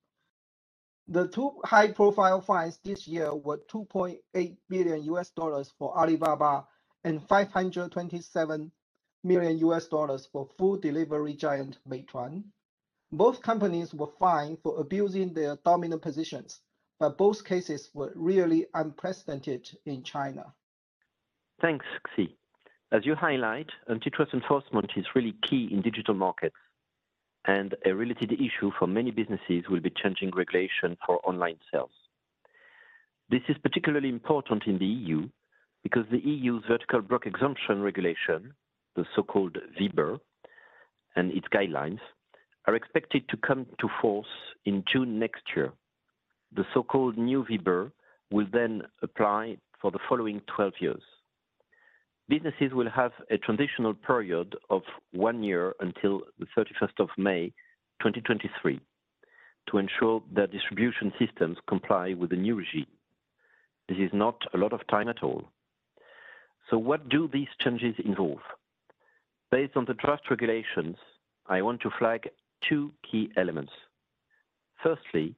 The 1.07 1.27
two 1.27 1.59
high-profile 1.63 2.41
fines 2.41 2.79
this 2.83 3.07
year 3.07 3.33
were 3.33 3.59
2.8 3.71 4.57
billion 4.69 5.03
US 5.03 5.29
dollars 5.31 5.71
for 5.77 5.97
Alibaba 5.97 6.65
and 7.03 7.25
527 7.27 8.71
million 9.23 9.57
US 9.59 9.87
dollars 9.87 10.27
for 10.31 10.47
food 10.57 10.81
delivery 10.81 11.33
giant 11.33 11.77
Meituan. 11.87 12.43
Both 13.11 13.41
companies 13.41 13.93
were 13.93 14.11
fined 14.19 14.59
for 14.63 14.79
abusing 14.79 15.33
their 15.33 15.57
dominant 15.65 16.01
positions, 16.01 16.61
but 16.99 17.17
both 17.17 17.43
cases 17.43 17.89
were 17.93 18.13
really 18.15 18.67
unprecedented 18.73 19.69
in 19.85 20.03
China. 20.03 20.53
Thanks, 21.61 21.85
Xi. 22.15 22.35
As 22.91 23.05
you 23.05 23.15
highlight, 23.15 23.69
antitrust 23.89 24.33
enforcement 24.33 24.91
is 24.95 25.05
really 25.15 25.35
key 25.47 25.69
in 25.71 25.81
digital 25.81 26.13
markets 26.13 26.55
and 27.45 27.75
a 27.85 27.93
related 27.93 28.33
issue 28.33 28.71
for 28.77 28.87
many 28.87 29.11
businesses 29.11 29.63
will 29.69 29.79
be 29.79 29.89
changing 29.89 30.31
regulation 30.31 30.97
for 31.05 31.19
online 31.27 31.57
sales. 31.71 31.91
This 33.29 33.41
is 33.49 33.57
particularly 33.63 34.09
important 34.09 34.63
in 34.67 34.77
the 34.77 34.85
EU 34.85 35.29
because 35.83 36.05
the 36.11 36.19
EU's 36.19 36.63
vertical 36.67 37.01
block 37.01 37.25
exemption 37.25 37.81
regulation, 37.81 38.53
the 38.95 39.05
so-called 39.15 39.57
VBER, 39.79 40.19
and 41.15 41.31
its 41.31 41.47
guidelines 41.53 41.99
are 42.67 42.75
expected 42.75 43.27
to 43.29 43.37
come 43.37 43.65
to 43.79 43.89
force 44.01 44.27
in 44.65 44.83
June 44.91 45.19
next 45.19 45.43
year. 45.55 45.71
The 46.55 46.65
so-called 46.73 47.17
new 47.17 47.45
VBER 47.45 47.91
will 48.31 48.47
then 48.51 48.83
apply 49.01 49.57
for 49.81 49.91
the 49.91 49.99
following 50.07 50.41
12 50.55 50.73
years 50.79 51.01
businesses 52.31 52.73
will 52.73 52.89
have 52.89 53.11
a 53.29 53.37
transitional 53.37 53.93
period 53.93 54.55
of 54.69 54.83
one 55.11 55.43
year 55.43 55.75
until 55.81 56.21
the 56.39 56.45
31st 56.57 56.97
of 56.99 57.09
May 57.17 57.47
2023 57.99 58.79
to 59.69 59.77
ensure 59.77 60.23
their 60.33 60.47
distribution 60.47 61.11
systems 61.19 61.57
comply 61.67 62.13
with 62.13 62.29
the 62.29 62.37
new 62.37 62.55
regime. 62.55 62.87
This 63.89 63.97
is 63.97 64.11
not 64.13 64.41
a 64.53 64.57
lot 64.57 64.71
of 64.71 64.87
time 64.87 65.09
at 65.09 65.21
all. 65.21 65.43
So 66.69 66.77
what 66.77 67.09
do 67.09 67.29
these 67.31 67.49
changes 67.59 67.95
involve? 68.03 68.39
Based 69.51 69.75
on 69.75 69.83
the 69.83 69.95
draft 69.95 70.29
regulations, 70.29 70.95
I 71.47 71.61
want 71.61 71.81
to 71.81 71.89
flag 71.99 72.29
two 72.67 72.93
key 73.09 73.29
elements. 73.35 73.73
Firstly, 74.81 75.35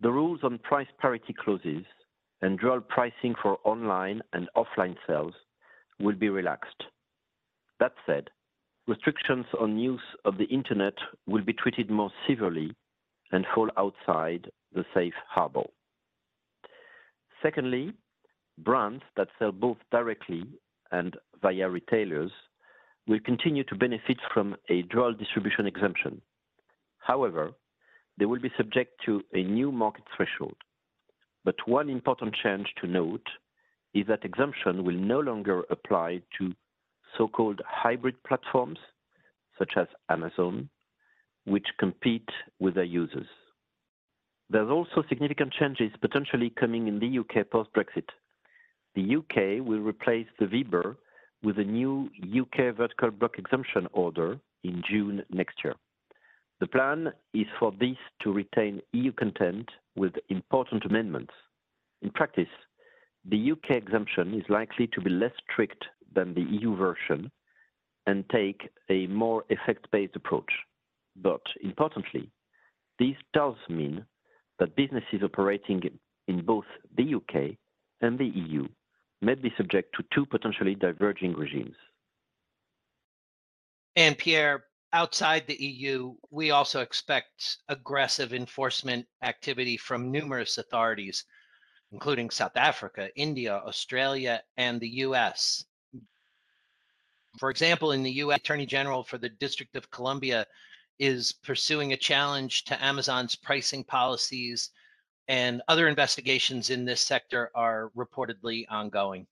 the 0.00 0.12
rules 0.12 0.40
on 0.44 0.58
price 0.58 0.86
parity 1.00 1.34
clauses 1.36 1.84
and 2.40 2.58
dual 2.60 2.80
pricing 2.80 3.34
for 3.42 3.58
online 3.64 4.22
and 4.32 4.48
offline 4.56 4.96
sales 5.08 5.34
will 5.98 6.14
be 6.14 6.28
relaxed. 6.28 6.84
That 7.80 7.94
said, 8.06 8.30
restrictions 8.86 9.46
on 9.60 9.76
use 9.76 10.08
of 10.24 10.38
the 10.38 10.44
internet 10.44 10.94
will 11.26 11.42
be 11.42 11.52
treated 11.52 11.90
more 11.90 12.12
severely 12.28 12.76
and 13.32 13.44
fall 13.54 13.70
outside 13.76 14.48
the 14.72 14.84
safe 14.94 15.14
harbor. 15.28 15.64
Secondly, 17.42 17.92
brands 18.58 19.02
that 19.16 19.28
sell 19.38 19.50
both 19.50 19.78
directly 19.90 20.44
and 20.92 21.16
via 21.42 21.68
retailers 21.68 22.30
will 23.08 23.20
continue 23.20 23.64
to 23.64 23.74
benefit 23.74 24.18
from 24.32 24.54
a 24.68 24.82
dual 24.82 25.14
distribution 25.14 25.66
exemption. 25.66 26.20
However, 26.98 27.52
they 28.18 28.26
will 28.26 28.40
be 28.40 28.52
subject 28.56 29.00
to 29.06 29.22
a 29.32 29.42
new 29.42 29.72
market 29.72 30.04
threshold. 30.14 30.56
But 31.44 31.56
one 31.66 31.88
important 31.88 32.36
change 32.42 32.66
to 32.80 32.86
note 32.86 33.26
is 33.94 34.06
that 34.08 34.24
exemption 34.24 34.84
will 34.84 34.96
no 34.96 35.20
longer 35.20 35.62
apply 35.70 36.20
to 36.38 36.52
so-called 37.16 37.62
hybrid 37.66 38.22
platforms, 38.24 38.78
such 39.58 39.72
as 39.76 39.86
Amazon, 40.10 40.68
which 41.46 41.66
compete 41.78 42.28
with 42.60 42.74
their 42.74 42.84
users. 42.84 43.26
There's 44.50 44.70
also 44.70 45.02
significant 45.08 45.52
changes 45.58 45.90
potentially 46.00 46.50
coming 46.50 46.88
in 46.88 46.98
the 46.98 47.18
UK 47.20 47.48
post-Brexit. 47.50 48.08
The 48.94 49.16
UK 49.16 49.66
will 49.66 49.80
replace 49.80 50.26
the 50.38 50.46
VBER 50.46 50.96
with 51.42 51.58
a 51.58 51.64
new 51.64 52.10
UK 52.24 52.76
vertical 52.76 53.10
block 53.10 53.38
exemption 53.38 53.86
order 53.92 54.38
in 54.64 54.82
June 54.88 55.22
next 55.30 55.56
year. 55.64 55.74
The 56.60 56.66
plan 56.66 57.12
is 57.32 57.46
for 57.58 57.72
this 57.78 57.96
to 58.22 58.32
retain 58.32 58.82
EU 58.92 59.12
content 59.12 59.68
with 59.94 60.12
important 60.28 60.84
amendments. 60.84 61.32
In 62.02 62.10
practice, 62.10 62.48
the 63.24 63.52
UK 63.52 63.70
exemption 63.70 64.34
is 64.34 64.44
likely 64.48 64.88
to 64.88 65.00
be 65.00 65.10
less 65.10 65.32
strict 65.50 65.84
than 66.14 66.34
the 66.34 66.42
EU 66.42 66.74
version 66.76 67.30
and 68.06 68.24
take 68.30 68.68
a 68.88 69.06
more 69.06 69.44
effect-based 69.50 70.16
approach. 70.16 70.50
But 71.16 71.42
importantly, 71.62 72.30
this 72.98 73.16
does 73.32 73.56
mean 73.68 74.04
that 74.58 74.74
businesses 74.76 75.22
operating 75.22 75.82
in 76.26 76.44
both 76.44 76.64
the 76.96 77.14
UK 77.14 77.56
and 78.00 78.18
the 78.18 78.26
EU 78.26 78.66
may 79.20 79.34
be 79.34 79.52
subject 79.56 79.94
to 79.96 80.04
two 80.14 80.26
potentially 80.26 80.74
diverging 80.74 81.34
regimes. 81.34 81.76
And 83.96 84.16
Pierre, 84.16 84.64
outside 84.92 85.46
the 85.46 85.60
EU, 85.62 86.14
we 86.30 86.50
also 86.50 86.80
expect 86.80 87.58
aggressive 87.68 88.32
enforcement 88.32 89.06
activity 89.22 89.76
from 89.76 90.12
numerous 90.12 90.58
authorities 90.58 91.24
including 91.92 92.30
South 92.30 92.56
Africa, 92.56 93.08
India, 93.16 93.54
Australia, 93.54 94.42
and 94.56 94.80
the 94.80 94.88
US. 95.06 95.64
For 97.38 97.50
example, 97.50 97.92
in 97.92 98.02
the 98.02 98.12
US, 98.24 98.38
Attorney 98.38 98.66
General 98.66 99.02
for 99.02 99.18
the 99.18 99.28
District 99.28 99.74
of 99.76 99.90
Columbia 99.90 100.46
is 100.98 101.32
pursuing 101.32 101.92
a 101.92 101.96
challenge 101.96 102.64
to 102.64 102.84
Amazon's 102.84 103.36
pricing 103.36 103.84
policies, 103.84 104.70
and 105.28 105.62
other 105.68 105.88
investigations 105.88 106.70
in 106.70 106.84
this 106.84 107.00
sector 107.00 107.50
are 107.54 107.90
reportedly 107.96 108.64
ongoing. 108.70 109.26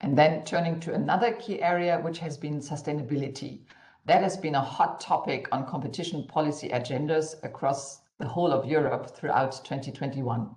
And 0.00 0.18
then 0.18 0.44
turning 0.44 0.80
to 0.80 0.92
another 0.92 1.32
key 1.32 1.62
area, 1.62 2.00
which 2.00 2.18
has 2.18 2.36
been 2.36 2.58
sustainability. 2.58 3.60
That 4.06 4.22
has 4.22 4.36
been 4.36 4.56
a 4.56 4.60
hot 4.60 5.00
topic 5.00 5.48
on 5.50 5.66
competition 5.66 6.26
policy 6.26 6.68
agendas 6.68 7.42
across 7.42 8.00
the 8.18 8.28
whole 8.28 8.52
of 8.52 8.66
Europe 8.66 9.16
throughout 9.16 9.52
2021. 9.64 10.54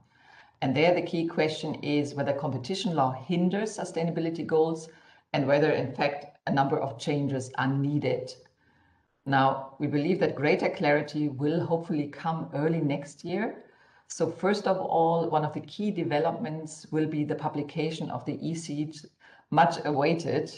And 0.61 0.75
there, 0.75 0.93
the 0.93 1.01
key 1.01 1.27
question 1.27 1.75
is 1.75 2.15
whether 2.15 2.33
competition 2.33 2.95
law 2.95 3.11
hinders 3.11 3.77
sustainability 3.77 4.45
goals 4.45 4.89
and 5.33 5.47
whether, 5.47 5.71
in 5.71 5.93
fact, 5.93 6.37
a 6.47 6.51
number 6.51 6.79
of 6.79 6.99
changes 6.99 7.51
are 7.57 7.67
needed. 7.67 8.33
Now, 9.25 9.75
we 9.77 9.87
believe 9.87 10.19
that 10.21 10.35
greater 10.35 10.69
clarity 10.69 11.27
will 11.27 11.63
hopefully 11.63 12.07
come 12.07 12.49
early 12.53 12.81
next 12.81 13.23
year. 13.23 13.63
So, 14.09 14.31
first 14.31 14.67
of 14.67 14.77
all, 14.77 15.29
one 15.29 15.43
of 15.43 15.53
the 15.53 15.61
key 15.61 15.91
developments 15.91 16.87
will 16.91 17.07
be 17.07 17.23
the 17.23 17.35
publication 17.35 18.09
of 18.09 18.25
the 18.25 18.39
EC's 18.51 19.05
much 19.51 19.77
awaited 19.85 20.51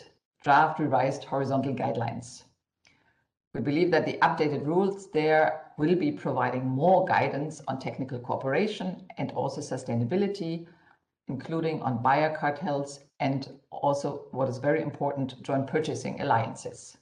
draft 0.44 0.80
revised 0.80 1.26
horizontal 1.26 1.74
guidelines. 1.74 2.44
We 3.54 3.62
believe 3.62 3.90
that 3.92 4.06
the 4.06 4.20
updated 4.22 4.66
rules 4.66 5.10
there 5.12 5.72
will 5.78 5.96
be 5.96 6.12
providing 6.12 6.66
more 6.66 7.06
guidance 7.06 7.62
on 7.68 7.80
technical 7.80 8.20
cooperation 8.20 9.08
and 9.18 9.32
also 9.32 9.62
sustainability, 9.62 10.68
including 11.28 11.82
on 11.82 12.04
buyer 12.04 12.36
cartels 12.36 13.00
and 13.20 13.50
also 13.72 14.26
what 14.32 14.48
is 14.50 14.60
very 14.60 14.82
important, 14.82 15.42
joint 15.42 15.66
purchasing 15.66 16.22
alliances. 16.22 16.98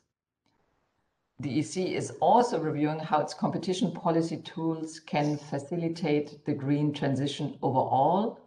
The 1.39 1.59
EC 1.59 1.93
is 1.93 2.11
also 2.19 2.59
reviewing 2.59 2.97
how 2.97 3.19
its 3.21 3.35
competition 3.35 3.91
policy 3.91 4.37
tools 4.37 4.99
can 4.99 5.37
facilitate 5.37 6.43
the 6.45 6.53
green 6.53 6.91
transition 6.91 7.59
overall. 7.61 8.39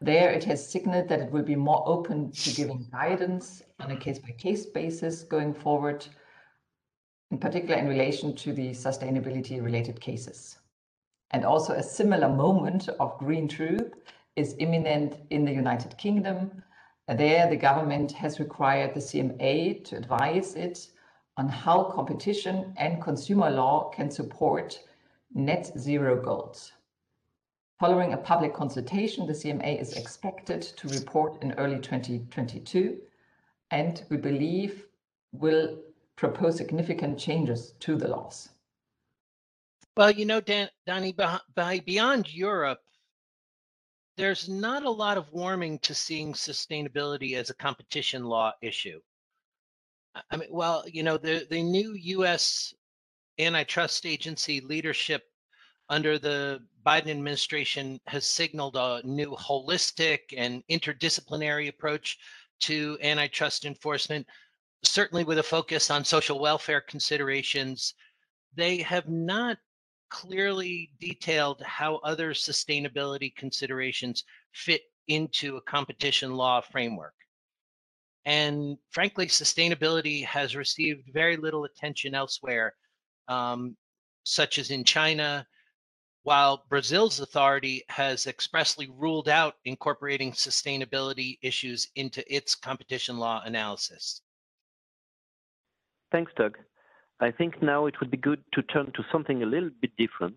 There, 0.00 0.30
it 0.30 0.42
has 0.44 0.66
signaled 0.66 1.08
that 1.08 1.20
it 1.20 1.30
will 1.30 1.42
be 1.42 1.54
more 1.54 1.82
open 1.86 2.32
to 2.32 2.54
giving 2.54 2.86
guidance 2.90 3.62
on 3.78 3.90
a 3.90 3.96
case-by-case 3.96 4.66
basis 4.66 5.22
going 5.22 5.52
forward, 5.52 6.06
in 7.30 7.36
particular 7.36 7.76
in 7.76 7.88
relation 7.88 8.34
to 8.36 8.54
the 8.54 8.70
sustainability-related 8.70 10.00
cases. 10.00 10.56
And 11.32 11.44
also 11.44 11.74
a 11.74 11.82
similar 11.82 12.30
moment 12.30 12.88
of 12.88 13.18
green 13.18 13.48
truth 13.48 13.92
is 14.34 14.56
imminent 14.60 15.18
in 15.28 15.44
the 15.44 15.52
United 15.52 15.98
Kingdom. 15.98 16.62
There, 17.06 17.50
the 17.50 17.56
government 17.56 18.12
has 18.12 18.40
required 18.40 18.94
the 18.94 19.00
CMA 19.00 19.84
to 19.84 19.96
advise 19.98 20.54
it 20.54 20.88
on 21.36 21.48
how 21.48 21.84
competition 21.84 22.72
and 22.76 23.02
consumer 23.02 23.50
law 23.50 23.90
can 23.90 24.10
support 24.10 24.80
net 25.34 25.72
zero 25.78 26.20
goals. 26.20 26.72
Following 27.80 28.12
a 28.12 28.18
public 28.18 28.54
consultation, 28.54 29.26
the 29.26 29.32
CMA 29.32 29.80
is 29.80 29.94
expected 29.94 30.62
to 30.62 30.88
report 30.88 31.42
in 31.42 31.52
early 31.54 31.80
2022, 31.80 32.98
and 33.72 34.04
we 34.10 34.16
believe 34.16 34.86
will 35.32 35.78
propose 36.16 36.56
significant 36.56 37.18
changes 37.18 37.72
to 37.80 37.96
the 37.96 38.06
laws. 38.06 38.48
Well, 39.96 40.12
you 40.12 40.24
know, 40.24 40.40
Dan, 40.40 40.68
Danny, 40.86 41.12
by 41.12 41.80
beyond 41.84 42.32
Europe, 42.32 42.80
there's 44.16 44.48
not 44.48 44.84
a 44.84 44.90
lot 44.90 45.18
of 45.18 45.32
warming 45.32 45.80
to 45.80 45.94
seeing 45.94 46.32
sustainability 46.32 47.36
as 47.36 47.50
a 47.50 47.54
competition 47.54 48.24
law 48.24 48.52
issue. 48.62 49.00
I 50.30 50.36
mean, 50.36 50.48
well, 50.50 50.84
you 50.86 51.02
know, 51.02 51.16
the, 51.16 51.46
the 51.50 51.62
new 51.62 51.94
US 51.94 52.74
antitrust 53.38 54.06
agency 54.06 54.60
leadership 54.60 55.24
under 55.88 56.18
the 56.18 56.60
Biden 56.86 57.08
administration 57.10 58.00
has 58.06 58.26
signaled 58.26 58.76
a 58.76 59.00
new 59.04 59.30
holistic 59.36 60.20
and 60.36 60.62
interdisciplinary 60.70 61.68
approach 61.68 62.18
to 62.60 62.98
antitrust 63.02 63.64
enforcement, 63.64 64.26
certainly 64.82 65.24
with 65.24 65.38
a 65.38 65.42
focus 65.42 65.90
on 65.90 66.04
social 66.04 66.38
welfare 66.38 66.80
considerations. 66.80 67.94
They 68.54 68.78
have 68.78 69.08
not 69.08 69.58
clearly 70.10 70.90
detailed 71.00 71.60
how 71.62 71.96
other 71.96 72.32
sustainability 72.34 73.34
considerations 73.34 74.24
fit 74.52 74.82
into 75.08 75.56
a 75.56 75.62
competition 75.62 76.34
law 76.34 76.60
framework. 76.60 77.14
And 78.26 78.78
frankly, 78.90 79.26
sustainability 79.26 80.24
has 80.24 80.56
received 80.56 81.12
very 81.12 81.36
little 81.36 81.64
attention 81.64 82.14
elsewhere, 82.14 82.74
um, 83.28 83.76
such 84.24 84.58
as 84.58 84.70
in 84.70 84.84
China, 84.84 85.46
while 86.22 86.64
Brazil's 86.70 87.20
authority 87.20 87.82
has 87.90 88.26
expressly 88.26 88.88
ruled 88.96 89.28
out 89.28 89.56
incorporating 89.66 90.32
sustainability 90.32 91.38
issues 91.42 91.88
into 91.96 92.24
its 92.34 92.54
competition 92.54 93.18
law 93.18 93.42
analysis. 93.44 94.22
Thanks, 96.10 96.32
Doug. 96.36 96.56
I 97.20 97.30
think 97.30 97.62
now 97.62 97.86
it 97.86 98.00
would 98.00 98.10
be 98.10 98.16
good 98.16 98.42
to 98.54 98.62
turn 98.62 98.90
to 98.92 99.04
something 99.12 99.42
a 99.42 99.46
little 99.46 99.70
bit 99.80 99.90
different, 99.98 100.36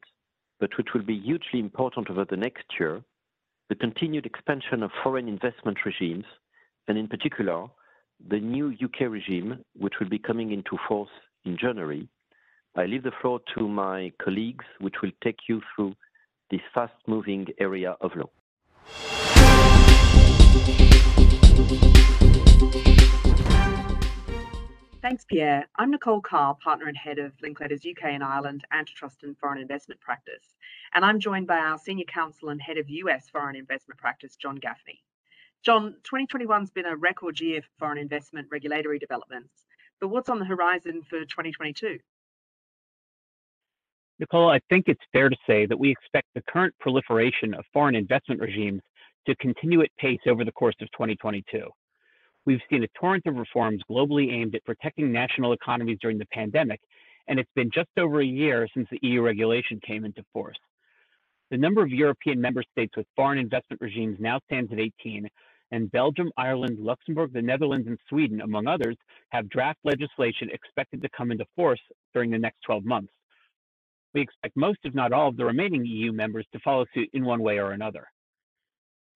but 0.60 0.78
which 0.78 0.88
will 0.94 1.04
be 1.04 1.20
hugely 1.20 1.60
important 1.60 2.10
over 2.10 2.26
the 2.26 2.38
next 2.38 2.66
year 2.80 3.04
the 3.70 3.76
continued 3.76 4.26
expansion 4.26 4.82
of 4.82 4.92
foreign 5.04 5.28
investment 5.28 5.78
regimes, 5.86 6.26
and 6.88 6.98
in 6.98 7.08
particular, 7.08 7.68
the 8.26 8.40
new 8.40 8.74
UK 8.84 9.10
regime, 9.10 9.64
which 9.76 9.94
will 10.00 10.10
be 10.10 10.20
coming 10.20 10.52
into 10.52 10.78
force 10.88 11.10
in 11.46 11.58
January. 11.58 12.08
I 12.76 12.86
leave 12.86 13.04
the 13.04 13.12
floor 13.22 13.40
to 13.56 13.68
my 13.68 14.12
colleagues, 14.22 14.66
which 14.80 14.96
will 15.02 15.12
take 15.24 15.38
you 15.48 15.62
through 15.76 15.96
this 16.52 16.62
fast 16.74 16.94
moving 17.08 17.48
area 17.60 17.96
of 18.02 18.12
law. 18.16 18.30
Thanks, 25.02 25.26
Pierre. 25.26 25.66
I'm 25.78 25.92
Nicole 25.92 26.22
Kar, 26.22 26.56
partner 26.56 26.88
and 26.88 26.98
head 26.98 27.18
of 27.18 27.32
Linklaters 27.38 27.90
UK 27.90 28.06
and 28.06 28.24
Ireland 28.24 28.66
Antitrust 28.72 29.24
and 29.24 29.38
Foreign 29.38 29.62
Investment 29.62 30.02
Practice. 30.02 30.56
And 30.94 31.06
I'm 31.06 31.20
joined 31.20 31.48
by 31.48 31.60
our 31.60 31.78
senior 31.78 32.06
counsel 32.06 32.50
and 32.50 32.62
head 32.62 32.78
of 32.78 32.90
US 32.90 33.30
Foreign 33.30 33.56
Investment 33.56 34.00
Practice, 34.00 34.36
John 34.36 34.58
Gaffney. 34.58 35.02
John, 35.64 35.96
2021's 36.04 36.72
been 36.72 36.86
a 36.86 36.96
record 36.96 37.40
year 37.40 37.62
for 37.62 37.68
foreign 37.80 37.98
investment 37.98 38.48
regulatory 38.52 39.00
developments, 39.00 39.66
but 40.00 40.10
what's 40.10 40.30
on 40.30 40.40
the 40.40 40.46
horizon 40.46 41.04
for 41.10 41.20
2022? 41.22 42.00
Nicole, 44.20 44.50
I 44.50 44.60
think 44.70 44.86
it's 44.88 45.04
fair 45.12 45.30
to 45.30 45.36
say 45.46 45.66
that 45.66 45.78
we 45.78 45.92
expect 45.92 46.28
the 46.34 46.42
current 46.50 46.74
proliferation 46.80 47.54
of 47.54 47.66
foreign 47.72 47.96
investment 47.96 48.42
regimes 48.42 48.82
to 49.28 49.36
continue 49.36 49.82
at 49.82 49.90
pace 50.00 50.22
over 50.26 50.44
the 50.44 50.52
course 50.52 50.76
of 50.82 50.90
2022. 50.92 51.70
We've 52.46 52.62
seen 52.70 52.84
a 52.84 52.88
torrent 53.00 53.26
of 53.26 53.36
reforms 53.36 53.84
globally 53.90 54.32
aimed 54.32 54.56
at 54.56 54.64
protecting 54.64 55.12
national 55.12 55.54
economies 55.54 56.00
during 56.02 56.18
the 56.18 56.26
pandemic, 56.28 56.80
and 57.28 57.40
it's 57.40 57.52
been 57.56 57.70
just 57.70 57.90
over 57.98 58.22
a 58.22 58.26
year 58.26 58.68
since 58.74 58.88
the 58.90 59.00
EU 59.02 59.22
regulation 59.22 59.80
came 59.86 60.06
into 60.06 60.24
force. 60.34 60.58
The 61.52 61.58
number 61.58 61.84
of 61.84 61.90
European 61.90 62.42
member 62.42 62.64
states 62.72 62.96
with 62.98 63.06
foreign 63.16 63.38
investment 63.38 63.82
regimes 63.82 64.18
now 64.20 64.40
stands 64.46 64.72
at 64.72 64.80
18, 64.80 65.30
and 65.72 65.92
Belgium, 65.92 66.32
Ireland, 66.38 66.80
Luxembourg, 66.80 67.34
the 67.34 67.42
Netherlands, 67.42 67.88
and 67.88 67.98
Sweden, 68.10 68.42
among 68.42 68.68
others, 68.68 68.96
have 69.30 69.50
draft 69.50 69.80
legislation 69.84 70.50
expected 70.52 71.02
to 71.02 71.10
come 71.10 71.32
into 71.32 71.46
force 71.56 71.82
during 72.14 72.32
the 72.32 72.38
next 72.38 72.62
12 72.66 72.86
months. 72.86 73.14
We 74.14 74.22
expect 74.22 74.56
most, 74.56 74.80
if 74.84 74.96
not 74.96 75.12
all, 75.12 75.30
of 75.30 75.38
the 75.38 75.46
remaining 75.46 75.86
EU 75.86 76.12
members 76.12 76.48
to 76.54 76.60
follow 76.60 76.86
suit 76.94 77.10
in 77.14 77.26
one 77.26 77.42
way 77.42 77.60
or 77.60 77.72
another. 77.72 78.08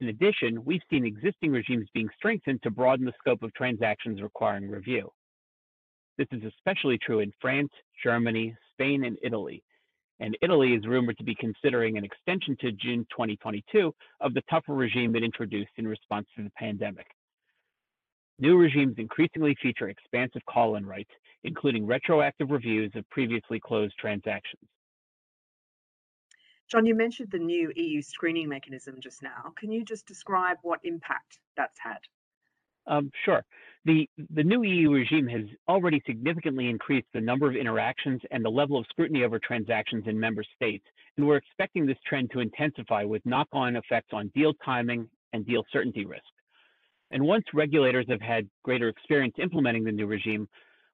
In 0.01 0.09
addition, 0.09 0.65
we've 0.65 0.81
seen 0.89 1.05
existing 1.05 1.51
regimes 1.51 1.87
being 1.93 2.09
strengthened 2.17 2.61
to 2.63 2.71
broaden 2.71 3.05
the 3.05 3.13
scope 3.19 3.43
of 3.43 3.53
transactions 3.53 4.21
requiring 4.21 4.69
review. 4.69 5.11
This 6.17 6.27
is 6.31 6.43
especially 6.43 6.97
true 6.97 7.19
in 7.19 7.31
France, 7.39 7.71
Germany, 8.03 8.55
Spain, 8.73 9.05
and 9.05 9.17
Italy, 9.23 9.63
and 10.21 10.37
Italy 10.43 10.75
is 10.75 10.85
rumored 10.85 11.17
to 11.17 11.23
be 11.23 11.35
considering 11.35 11.97
an 11.97 12.05
extension 12.05 12.55
to 12.61 12.71
June 12.71 13.05
2022 13.09 13.93
of 14.21 14.33
the 14.35 14.43
tougher 14.49 14.73
regime 14.73 15.15
it 15.15 15.23
introduced 15.23 15.71
in 15.77 15.87
response 15.87 16.27
to 16.37 16.43
the 16.43 16.51
pandemic. 16.51 17.07
New 18.37 18.55
regimes 18.55 18.95
increasingly 18.97 19.57
feature 19.61 19.89
expansive 19.89 20.41
call-in 20.47 20.85
rights, 20.85 21.09
including 21.43 21.87
retroactive 21.87 22.51
reviews 22.51 22.91
of 22.95 23.07
previously 23.09 23.59
closed 23.59 23.95
transactions. 23.99 24.63
John, 26.69 26.85
you 26.85 26.95
mentioned 26.95 27.29
the 27.31 27.39
new 27.39 27.71
EU 27.75 28.01
screening 28.01 28.47
mechanism 28.47 28.97
just 29.01 29.23
now. 29.23 29.53
Can 29.57 29.71
you 29.71 29.83
just 29.83 30.05
describe 30.05 30.57
what 30.61 30.79
impact 30.83 31.39
that's 31.57 31.79
had? 31.79 31.99
Um, 32.87 33.11
sure. 33.25 33.43
The, 33.83 34.07
the 34.29 34.43
new 34.43 34.61
EU 34.61 34.91
regime 34.91 35.27
has 35.27 35.41
already 35.67 36.03
significantly 36.05 36.69
increased 36.69 37.07
the 37.13 37.21
number 37.21 37.49
of 37.49 37.55
interactions 37.55 38.21
and 38.29 38.45
the 38.45 38.49
level 38.49 38.77
of 38.77 38.85
scrutiny 38.89 39.23
over 39.23 39.39
transactions 39.39 40.03
in 40.05 40.19
member 40.19 40.43
states, 40.55 40.85
and 41.17 41.25
we're 41.25 41.37
expecting 41.37 41.87
this 41.87 41.97
trend 42.05 42.29
to 42.31 42.41
intensify 42.41 43.03
with 43.03 43.25
knock-on 43.25 43.75
effects 43.75 44.09
on 44.13 44.31
deal 44.35 44.53
timing 44.63 45.09
and 45.33 45.47
deal 45.47 45.63
certainty 45.71 46.05
risk. 46.05 46.21
And 47.09 47.23
once 47.23 47.45
regulators 47.55 48.05
have 48.07 48.21
had 48.21 48.47
greater 48.63 48.87
experience 48.87 49.33
implementing 49.39 49.83
the 49.83 49.91
new 49.91 50.05
regime, 50.05 50.47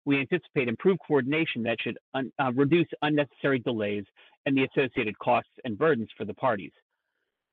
we 0.06 0.20
anticipate 0.22 0.70
improved 0.70 1.02
coordination 1.06 1.64
that 1.64 1.82
should 1.82 1.98
un, 2.14 2.32
uh, 2.40 2.54
reduce 2.56 2.88
unnecessary 3.02 3.60
delays 3.60 4.06
and 4.46 4.56
the 4.56 4.64
associated 4.64 5.20
costs 5.20 5.52
and 5.66 5.78
burdens 5.78 6.10
for 6.18 6.24
the 6.24 6.34
parties. 6.34 6.72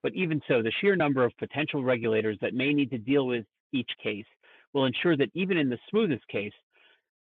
But 0.05 0.15
even 0.15 0.41
so, 0.47 0.63
the 0.63 0.73
sheer 0.81 0.95
number 0.95 1.25
of 1.25 1.37
potential 1.39 1.83
regulators 1.83 2.39
that 2.41 2.55
may 2.55 2.73
need 2.73 2.91
to 2.91 2.99
deal 2.99 3.27
with 3.27 3.45
each 3.73 3.91
case 4.01 4.27
will 4.75 4.87
ensure 4.87 5.17
that 5.17 5.31
even 5.35 5.57
in 5.57 5.71
the 5.71 5.79
smoothest 5.89 6.27
case, 6.29 6.53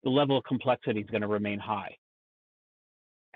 the 0.04 0.10
level 0.10 0.38
of 0.38 0.44
complexity 0.44 1.00
is 1.00 1.10
going 1.10 1.22
to 1.22 1.28
remain 1.28 1.60
high. 1.60 1.96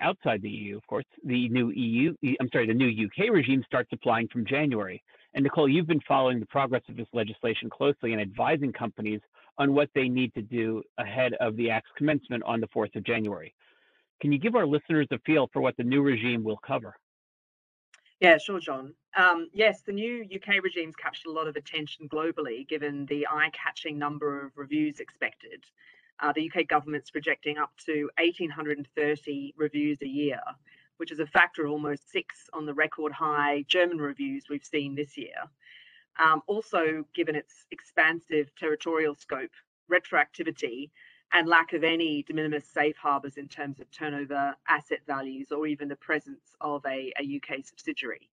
Outside 0.00 0.42
the 0.42 0.50
EU, 0.50 0.76
of 0.76 0.86
course, 0.86 1.04
the 1.24 1.48
new 1.48 1.70
EU, 1.70 2.14
I'm 2.40 2.48
sorry, 2.52 2.66
the 2.66 2.74
new 2.74 3.06
UK 3.06 3.32
regime 3.32 3.64
starts 3.66 3.88
applying 3.92 4.28
from 4.28 4.44
January. 4.44 5.02
And 5.34 5.42
Nicole, 5.42 5.68
you've 5.68 5.86
been 5.86 6.00
following 6.06 6.38
the 6.38 6.46
progress 6.46 6.82
of 6.88 6.96
this 6.96 7.08
legislation 7.12 7.68
closely 7.68 8.12
and 8.12 8.20
advising 8.20 8.72
companies 8.72 9.20
on 9.58 9.74
what 9.74 9.88
they 9.94 10.08
need 10.08 10.32
to 10.34 10.42
do 10.42 10.82
ahead 10.98 11.32
of 11.40 11.56
the 11.56 11.70
Act's 11.70 11.90
commencement 11.96 12.44
on 12.44 12.60
the 12.60 12.68
4th 12.68 12.94
of 12.94 13.04
January. 13.04 13.54
Can 14.20 14.30
you 14.30 14.38
give 14.38 14.54
our 14.54 14.66
listeners 14.66 15.08
a 15.10 15.18
feel 15.26 15.48
for 15.52 15.60
what 15.60 15.76
the 15.76 15.84
new 15.84 16.02
regime 16.02 16.44
will 16.44 16.58
cover? 16.58 16.94
Yeah, 18.20 18.38
sure, 18.38 18.58
John. 18.58 18.94
Um, 19.16 19.48
yes, 19.52 19.82
the 19.82 19.92
new 19.92 20.24
UK 20.24 20.62
regime's 20.62 20.96
captured 20.96 21.28
a 21.28 21.32
lot 21.32 21.46
of 21.46 21.56
attention 21.56 22.08
globally, 22.08 22.66
given 22.66 23.06
the 23.06 23.26
eye-catching 23.28 23.96
number 23.98 24.44
of 24.44 24.52
reviews 24.56 24.98
expected. 24.98 25.64
Uh, 26.20 26.32
the 26.32 26.50
UK 26.50 26.66
government's 26.66 27.10
projecting 27.12 27.58
up 27.58 27.70
to 27.86 28.10
1,830 28.18 29.54
reviews 29.56 29.98
a 30.02 30.08
year, 30.08 30.40
which 30.96 31.12
is 31.12 31.20
a 31.20 31.26
factor 31.26 31.64
of 31.64 31.70
almost 31.70 32.10
six 32.10 32.48
on 32.52 32.66
the 32.66 32.74
record 32.74 33.12
high 33.12 33.64
German 33.68 33.98
reviews 33.98 34.46
we've 34.50 34.64
seen 34.64 34.96
this 34.96 35.16
year. 35.16 35.36
Um, 36.18 36.42
also, 36.48 37.04
given 37.14 37.36
its 37.36 37.66
expansive 37.70 38.50
territorial 38.56 39.14
scope, 39.14 39.52
retroactivity 39.88 40.90
and 41.32 41.48
lack 41.48 41.72
of 41.72 41.84
any 41.84 42.22
de 42.22 42.32
minimis 42.32 42.66
safe 42.66 42.96
harbors 42.96 43.36
in 43.36 43.48
terms 43.48 43.80
of 43.80 43.90
turnover, 43.90 44.54
asset 44.68 45.00
values, 45.06 45.52
or 45.52 45.66
even 45.66 45.88
the 45.88 45.96
presence 45.96 46.54
of 46.60 46.84
a, 46.86 47.12
a 47.18 47.36
UK 47.36 47.64
subsidiary. 47.64 48.30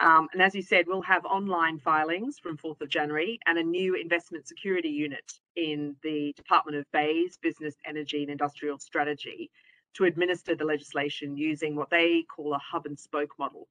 Um, 0.00 0.28
and 0.32 0.42
as 0.42 0.54
you 0.54 0.62
said, 0.62 0.86
we'll 0.88 1.02
have 1.02 1.24
online 1.24 1.78
filings 1.78 2.38
from 2.38 2.56
4th 2.56 2.80
of 2.80 2.88
January 2.88 3.38
and 3.46 3.58
a 3.58 3.62
new 3.62 3.94
investment 3.94 4.46
security 4.48 4.88
unit 4.88 5.32
in 5.54 5.94
the 6.02 6.32
Department 6.36 6.76
of 6.76 6.90
BEIS 6.92 7.38
Business, 7.40 7.76
Energy 7.86 8.22
and 8.22 8.30
Industrial 8.30 8.78
Strategy 8.78 9.50
to 9.94 10.04
administer 10.04 10.56
the 10.56 10.64
legislation 10.64 11.36
using 11.36 11.76
what 11.76 11.90
they 11.90 12.24
call 12.24 12.54
a 12.54 12.58
hub 12.58 12.86
and 12.86 12.98
spoke 12.98 13.38
model. 13.38 13.68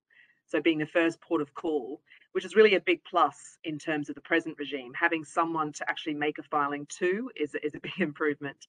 So 0.54 0.62
being 0.62 0.78
the 0.78 0.86
first 0.86 1.20
port 1.20 1.42
of 1.42 1.52
call, 1.56 2.00
which 2.34 2.46
is 2.46 2.56
really 2.56 2.76
a 2.76 2.80
big 2.80 3.04
plus 3.06 3.58
in 3.64 3.80
terms 3.80 4.08
of 4.08 4.14
the 4.14 4.22
present 4.22 4.56
regime. 4.60 4.94
Having 4.94 5.24
someone 5.24 5.74
to 5.74 5.90
actually 5.90 6.14
make 6.14 6.38
a 6.38 6.44
filing 6.44 6.86
to 7.00 7.32
is, 7.36 7.56
is 7.64 7.74
a 7.74 7.80
big 7.82 7.98
improvement. 7.98 8.68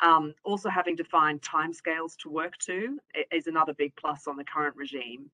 Um, 0.00 0.32
also 0.44 0.70
having 0.70 0.96
defined 0.96 1.42
timescales 1.42 2.16
to 2.22 2.30
work 2.30 2.56
to 2.60 2.98
is 3.30 3.48
another 3.48 3.74
big 3.74 3.94
plus 3.96 4.26
on 4.26 4.36
the 4.36 4.44
current 4.44 4.76
regime 4.76 5.30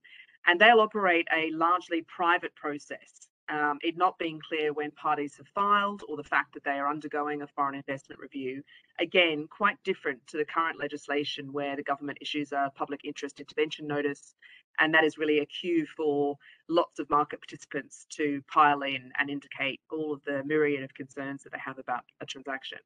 and 0.48 0.60
they'll 0.60 0.80
operate 0.80 1.28
a 1.32 1.52
largely 1.52 2.02
private 2.02 2.54
process. 2.56 3.28
Um, 3.52 3.78
it 3.82 3.98
not 3.98 4.18
being 4.18 4.40
clear 4.48 4.72
when 4.72 4.92
parties 4.92 5.36
have 5.36 5.46
filed 5.48 6.02
or 6.08 6.16
the 6.16 6.24
fact 6.24 6.54
that 6.54 6.64
they 6.64 6.78
are 6.78 6.88
undergoing 6.88 7.42
a 7.42 7.46
foreign 7.46 7.74
investment 7.74 8.18
review. 8.18 8.62
Again, 8.98 9.46
quite 9.46 9.76
different 9.84 10.26
to 10.28 10.38
the 10.38 10.44
current 10.46 10.80
legislation 10.80 11.52
where 11.52 11.76
the 11.76 11.82
government 11.82 12.16
issues 12.22 12.52
a 12.52 12.72
public 12.74 13.00
interest 13.04 13.40
intervention 13.40 13.86
notice. 13.86 14.34
And 14.78 14.94
that 14.94 15.04
is 15.04 15.18
really 15.18 15.40
a 15.40 15.46
cue 15.46 15.86
for 15.98 16.38
lots 16.70 16.98
of 16.98 17.10
market 17.10 17.40
participants 17.42 18.06
to 18.12 18.40
pile 18.50 18.80
in 18.80 19.12
and 19.18 19.28
indicate 19.28 19.80
all 19.90 20.14
of 20.14 20.24
the 20.24 20.42
myriad 20.44 20.82
of 20.82 20.94
concerns 20.94 21.42
that 21.42 21.52
they 21.52 21.58
have 21.62 21.78
about 21.78 22.04
a 22.22 22.26
transaction. 22.26 22.78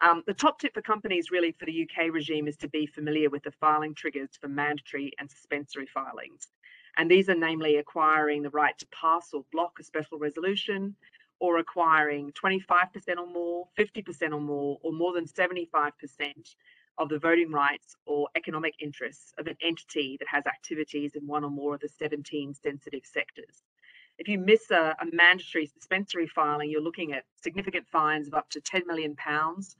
Um, 0.00 0.24
the 0.26 0.34
top 0.34 0.58
tip 0.58 0.74
for 0.74 0.82
companies 0.82 1.30
really 1.30 1.52
for 1.52 1.64
the 1.64 1.88
UK 1.88 2.12
regime 2.12 2.48
is 2.48 2.56
to 2.58 2.68
be 2.68 2.86
familiar 2.86 3.30
with 3.30 3.44
the 3.44 3.52
filing 3.52 3.94
triggers 3.94 4.30
for 4.40 4.48
mandatory 4.48 5.12
and 5.20 5.30
suspensory 5.30 5.86
filings. 5.86 6.48
And 6.96 7.10
these 7.10 7.28
are 7.28 7.34
namely 7.34 7.76
acquiring 7.76 8.42
the 8.42 8.50
right 8.50 8.76
to 8.78 8.86
pass 8.86 9.34
or 9.34 9.44
block 9.52 9.78
a 9.78 9.84
special 9.84 10.18
resolution, 10.18 10.96
or 11.38 11.58
acquiring 11.58 12.32
25% 12.32 13.18
or 13.18 13.26
more, 13.26 13.68
50% 13.78 14.32
or 14.32 14.40
more, 14.40 14.78
or 14.82 14.92
more 14.92 15.12
than 15.12 15.26
75% 15.26 15.92
of 16.98 17.08
the 17.10 17.18
voting 17.18 17.52
rights 17.52 17.96
or 18.06 18.28
economic 18.36 18.74
interests 18.80 19.34
of 19.38 19.46
an 19.46 19.56
entity 19.60 20.16
that 20.18 20.28
has 20.28 20.46
activities 20.46 21.14
in 21.14 21.26
one 21.26 21.44
or 21.44 21.50
more 21.50 21.74
of 21.74 21.80
the 21.80 21.88
17 21.88 22.54
sensitive 22.54 23.02
sectors. 23.04 23.62
If 24.18 24.28
you 24.28 24.38
miss 24.38 24.70
a, 24.70 24.96
a 24.98 25.06
mandatory 25.12 25.66
suspensory 25.66 26.26
filing, 26.26 26.70
you're 26.70 26.80
looking 26.80 27.12
at 27.12 27.24
significant 27.42 27.86
fines 27.86 28.26
of 28.26 28.34
up 28.34 28.48
to 28.50 28.60
10 28.62 28.86
million 28.86 29.14
pounds 29.16 29.76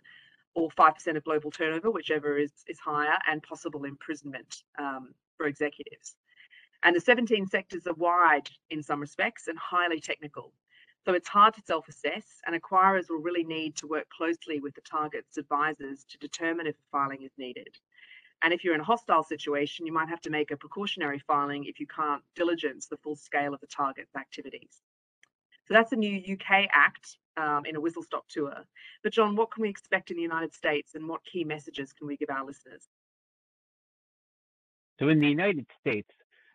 or 0.54 0.68
5% 0.70 1.16
of 1.16 1.24
global 1.24 1.50
turnover, 1.50 1.90
whichever 1.90 2.36
is, 2.36 2.52
is 2.66 2.78
higher, 2.78 3.16
and 3.26 3.42
possible 3.42 3.84
imprisonment 3.84 4.62
um, 4.78 5.14
for 5.38 5.46
executives. 5.46 6.16
And 6.86 6.94
the 6.94 7.00
17 7.00 7.48
sectors 7.48 7.88
are 7.88 7.94
wide 7.94 8.48
in 8.70 8.80
some 8.80 9.00
respects 9.00 9.48
and 9.48 9.58
highly 9.58 9.98
technical. 9.98 10.52
So 11.04 11.14
it's 11.14 11.26
hard 11.26 11.52
to 11.54 11.60
self 11.60 11.88
assess, 11.88 12.40
and 12.46 12.54
acquirers 12.54 13.10
will 13.10 13.18
really 13.18 13.42
need 13.42 13.74
to 13.78 13.88
work 13.88 14.08
closely 14.08 14.60
with 14.60 14.76
the 14.76 14.82
target's 14.82 15.36
advisors 15.36 16.04
to 16.04 16.18
determine 16.18 16.68
if 16.68 16.76
filing 16.92 17.22
is 17.22 17.32
needed. 17.38 17.76
And 18.42 18.54
if 18.54 18.62
you're 18.62 18.76
in 18.76 18.80
a 18.80 18.84
hostile 18.84 19.24
situation, 19.24 19.84
you 19.84 19.92
might 19.92 20.08
have 20.08 20.20
to 20.20 20.30
make 20.30 20.52
a 20.52 20.56
precautionary 20.56 21.18
filing 21.18 21.64
if 21.64 21.80
you 21.80 21.88
can't 21.88 22.22
diligence 22.36 22.86
the 22.86 22.98
full 22.98 23.16
scale 23.16 23.52
of 23.52 23.60
the 23.60 23.66
target's 23.66 24.14
activities. 24.14 24.80
So 25.66 25.74
that's 25.74 25.90
a 25.90 25.96
new 25.96 26.22
UK 26.34 26.68
Act 26.70 27.16
um, 27.36 27.66
in 27.66 27.74
a 27.74 27.80
whistle 27.80 28.04
stop 28.04 28.28
tour. 28.28 28.62
But, 29.02 29.12
John, 29.12 29.34
what 29.34 29.50
can 29.50 29.62
we 29.62 29.68
expect 29.68 30.12
in 30.12 30.18
the 30.18 30.22
United 30.22 30.54
States 30.54 30.94
and 30.94 31.08
what 31.08 31.24
key 31.24 31.42
messages 31.42 31.92
can 31.92 32.06
we 32.06 32.16
give 32.16 32.30
our 32.30 32.44
listeners? 32.44 32.84
So, 35.00 35.08
in 35.08 35.18
the 35.18 35.28
United 35.28 35.66
States, 35.80 36.14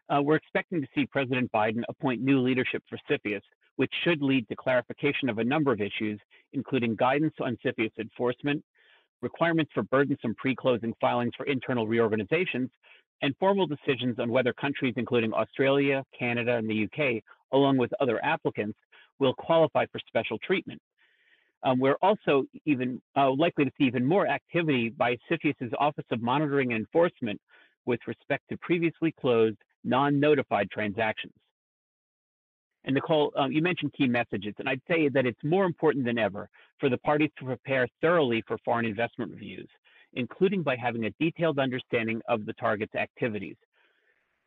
uh, 0.10 0.22
we're 0.22 0.36
expecting 0.36 0.82
to 0.82 0.88
see 0.94 1.06
President 1.06 1.52
Biden 1.52 1.84
appoint 1.90 2.22
new 2.22 2.40
leadership 2.40 2.84
for 2.90 2.98
CFIUS, 3.10 3.42
which 3.78 3.92
should 4.04 4.22
lead 4.22 4.48
to 4.50 4.56
clarification 4.56 5.30
of 5.30 5.38
a 5.38 5.44
number 5.44 5.72
of 5.72 5.82
issues, 5.82 6.20
including 6.54 6.96
guidance 6.96 7.34
on 7.40 7.58
CFIUS 7.64 7.92
enforcement, 8.00 8.64
requirements 9.22 9.72
for 9.74 9.84
burdensome 9.84 10.36
pre-closing 10.36 10.94
filings 11.00 11.34
for 11.38 11.46
internal 11.46 11.88
reorganizations, 11.88 12.70
and 13.22 13.36
formal 13.40 13.68
decisions 13.68 14.18
on 14.20 14.32
whether 14.32 14.52
countries 14.54 14.96
including 14.98 15.34
Australia, 15.34 16.04
Canada, 16.18 16.56
and 16.56 16.70
the 16.70 16.86
UK, 16.86 17.24
along 17.54 17.78
with 17.78 17.92
other 18.00 18.24
applicants, 18.24 18.78
will 19.20 19.34
qualify 19.36 19.86
for 19.92 20.00
special 20.08 20.38
treatment. 20.40 20.82
Um, 21.64 21.80
we're 21.80 21.98
also 22.02 22.46
even 22.66 23.00
uh, 23.16 23.32
likely 23.32 23.66
to 23.66 23.72
see 23.78 23.84
even 23.84 24.06
more 24.06 24.28
activity 24.28 24.90
by 24.90 25.18
CFIUS's 25.30 25.74
Office 25.80 26.06
of 26.12 26.22
Monitoring 26.22 26.74
and 26.74 26.80
Enforcement 26.82 27.40
with 27.86 28.00
respect 28.08 28.44
to 28.50 28.58
previously 28.58 29.12
closed 29.12 29.58
non-notified 29.84 30.70
transactions. 30.72 31.34
And 32.84 32.96
Nicole, 32.96 33.32
um, 33.36 33.52
you 33.52 33.62
mentioned 33.62 33.94
key 33.94 34.08
messages, 34.08 34.56
and 34.58 34.67
I'd 34.67 34.82
say 34.88 35.08
that 35.10 35.26
it's 35.26 35.44
more 35.44 35.65
important 35.65 36.04
than 36.06 36.17
ever 36.17 36.50
for 36.80 36.89
the 36.89 36.98
parties 36.98 37.30
to 37.38 37.46
prepare 37.46 37.88
thoroughly 38.02 38.44
for 38.48 38.58
foreign 38.65 38.86
investment 38.86 39.32
reviews, 39.32 39.70
including 40.13 40.63
by 40.63 40.76
having 40.76 41.06
a 41.06 41.12
detailed 41.20 41.60
understanding 41.60 42.22
of 42.28 42.46
the 42.46 42.54
target's 42.54 42.96
activities. 42.96 43.56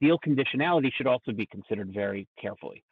Deal 0.00 0.18
conditionality 0.18 0.90
should 0.92 1.06
also 1.06 1.30
be 1.30 1.46
considered 1.46 1.92
very 1.94 2.26
carefully. 2.40 2.82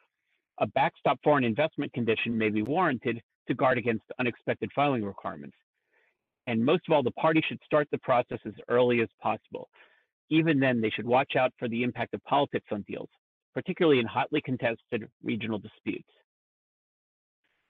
A 0.59 0.67
backstop 0.67 1.19
foreign 1.25 1.45
investment 1.45 1.93
condition 1.93 2.39
may 2.39 2.49
be 2.49 2.63
warranted 2.63 3.21
to 3.49 3.55
guard 3.55 3.79
against 3.79 4.05
unexpected 4.21 4.71
filing 4.75 5.05
requirements. 5.05 5.57
And 6.47 6.65
most 6.65 6.83
of 6.89 6.95
all, 6.95 7.03
the 7.03 7.11
party 7.13 7.43
should 7.49 7.59
start 7.65 7.89
the 7.91 7.99
process 7.99 8.39
as 8.47 8.55
early 8.69 9.01
as 9.01 9.09
possible 9.21 9.69
even 10.33 10.59
then, 10.59 10.81
they 10.81 10.89
should 10.89 11.07
watch 11.07 11.37
out 11.39 11.53
for 11.59 11.69
the 11.69 11.83
impact 11.83 12.15
of 12.15 12.25
politics 12.25 12.65
on 12.73 12.83
deals, 12.89 13.11
particularly 13.53 14.01
in 14.01 14.07
hotly 14.07 14.41
contested 14.41 15.07
regional 15.23 15.59
disputes. 15.59 16.09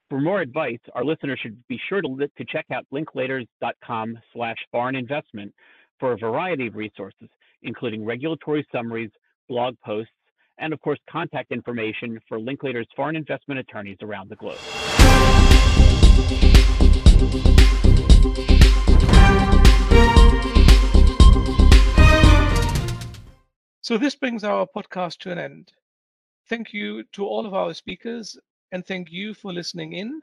For 0.09 0.21
more 0.21 0.41
advice, 0.41 0.79
our 0.95 1.05
listeners 1.05 1.41
should 1.43 1.57
be 1.69 1.81
sure 1.89 2.01
to, 2.01 2.31
to 2.39 2.45
check 2.45 2.67
out 2.73 2.87
linklaters.com 2.95 4.19
slash 4.33 4.57
foreign 4.71 4.95
investment 4.95 5.53
for 5.99 6.13
a 6.13 6.19
variety 6.19 6.69
of 6.69 6.77
resources, 6.77 7.29
including 7.63 8.05
regulatory 8.05 8.65
summaries, 8.71 9.11
blog 9.49 9.75
posts, 9.85 10.13
and 10.59 10.73
of 10.73 10.81
course, 10.81 11.01
contact 11.11 11.51
information 11.51 12.21
for 12.29 12.39
Linklaters 12.39 12.87
foreign 12.95 13.17
investment 13.17 13.59
attorneys 13.59 13.97
around 14.03 14.31
the 14.31 14.37
globe. 14.37 14.59
So 23.83 23.99
this 23.99 24.15
brings 24.15 24.45
our 24.45 24.65
podcast 24.65 25.19
to 25.19 25.33
an 25.33 25.39
end. 25.39 25.73
Thank 26.49 26.73
you 26.73 27.03
to 27.15 27.27
all 27.27 27.45
of 27.45 27.53
our 27.53 27.75
speakers 27.75 28.39
and 28.71 28.87
thank 28.87 29.11
you 29.11 29.35
for 29.35 29.53
listening 29.53 29.95
in. 29.95 30.21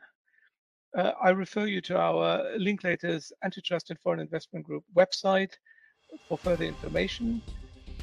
Uh, 0.98 1.12
I 1.22 1.32
refer 1.32 1.65
you 1.65 1.82
to 1.82 1.98
our 1.98 2.58
Linklaters 2.58 3.34
Antitrust 3.43 3.89
and 3.89 4.00
Foreign 4.00 4.22
Investment 4.22 4.65
Group 4.65 4.86
website 4.95 5.52
for 6.30 6.38
further 6.38 6.63
information. 6.63 7.41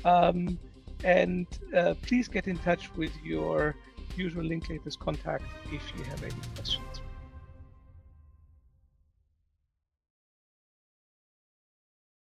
Um, 0.04 0.58
and 1.04 1.46
uh, 1.74 1.94
please 2.02 2.28
get 2.28 2.48
in 2.48 2.58
touch 2.58 2.94
with 2.94 3.12
your 3.24 3.74
usual 4.14 4.44
Linklaters 4.44 4.98
contact 4.98 5.44
if 5.72 5.82
you 5.96 6.04
have 6.04 6.22
any 6.22 6.34
questions. 6.54 7.00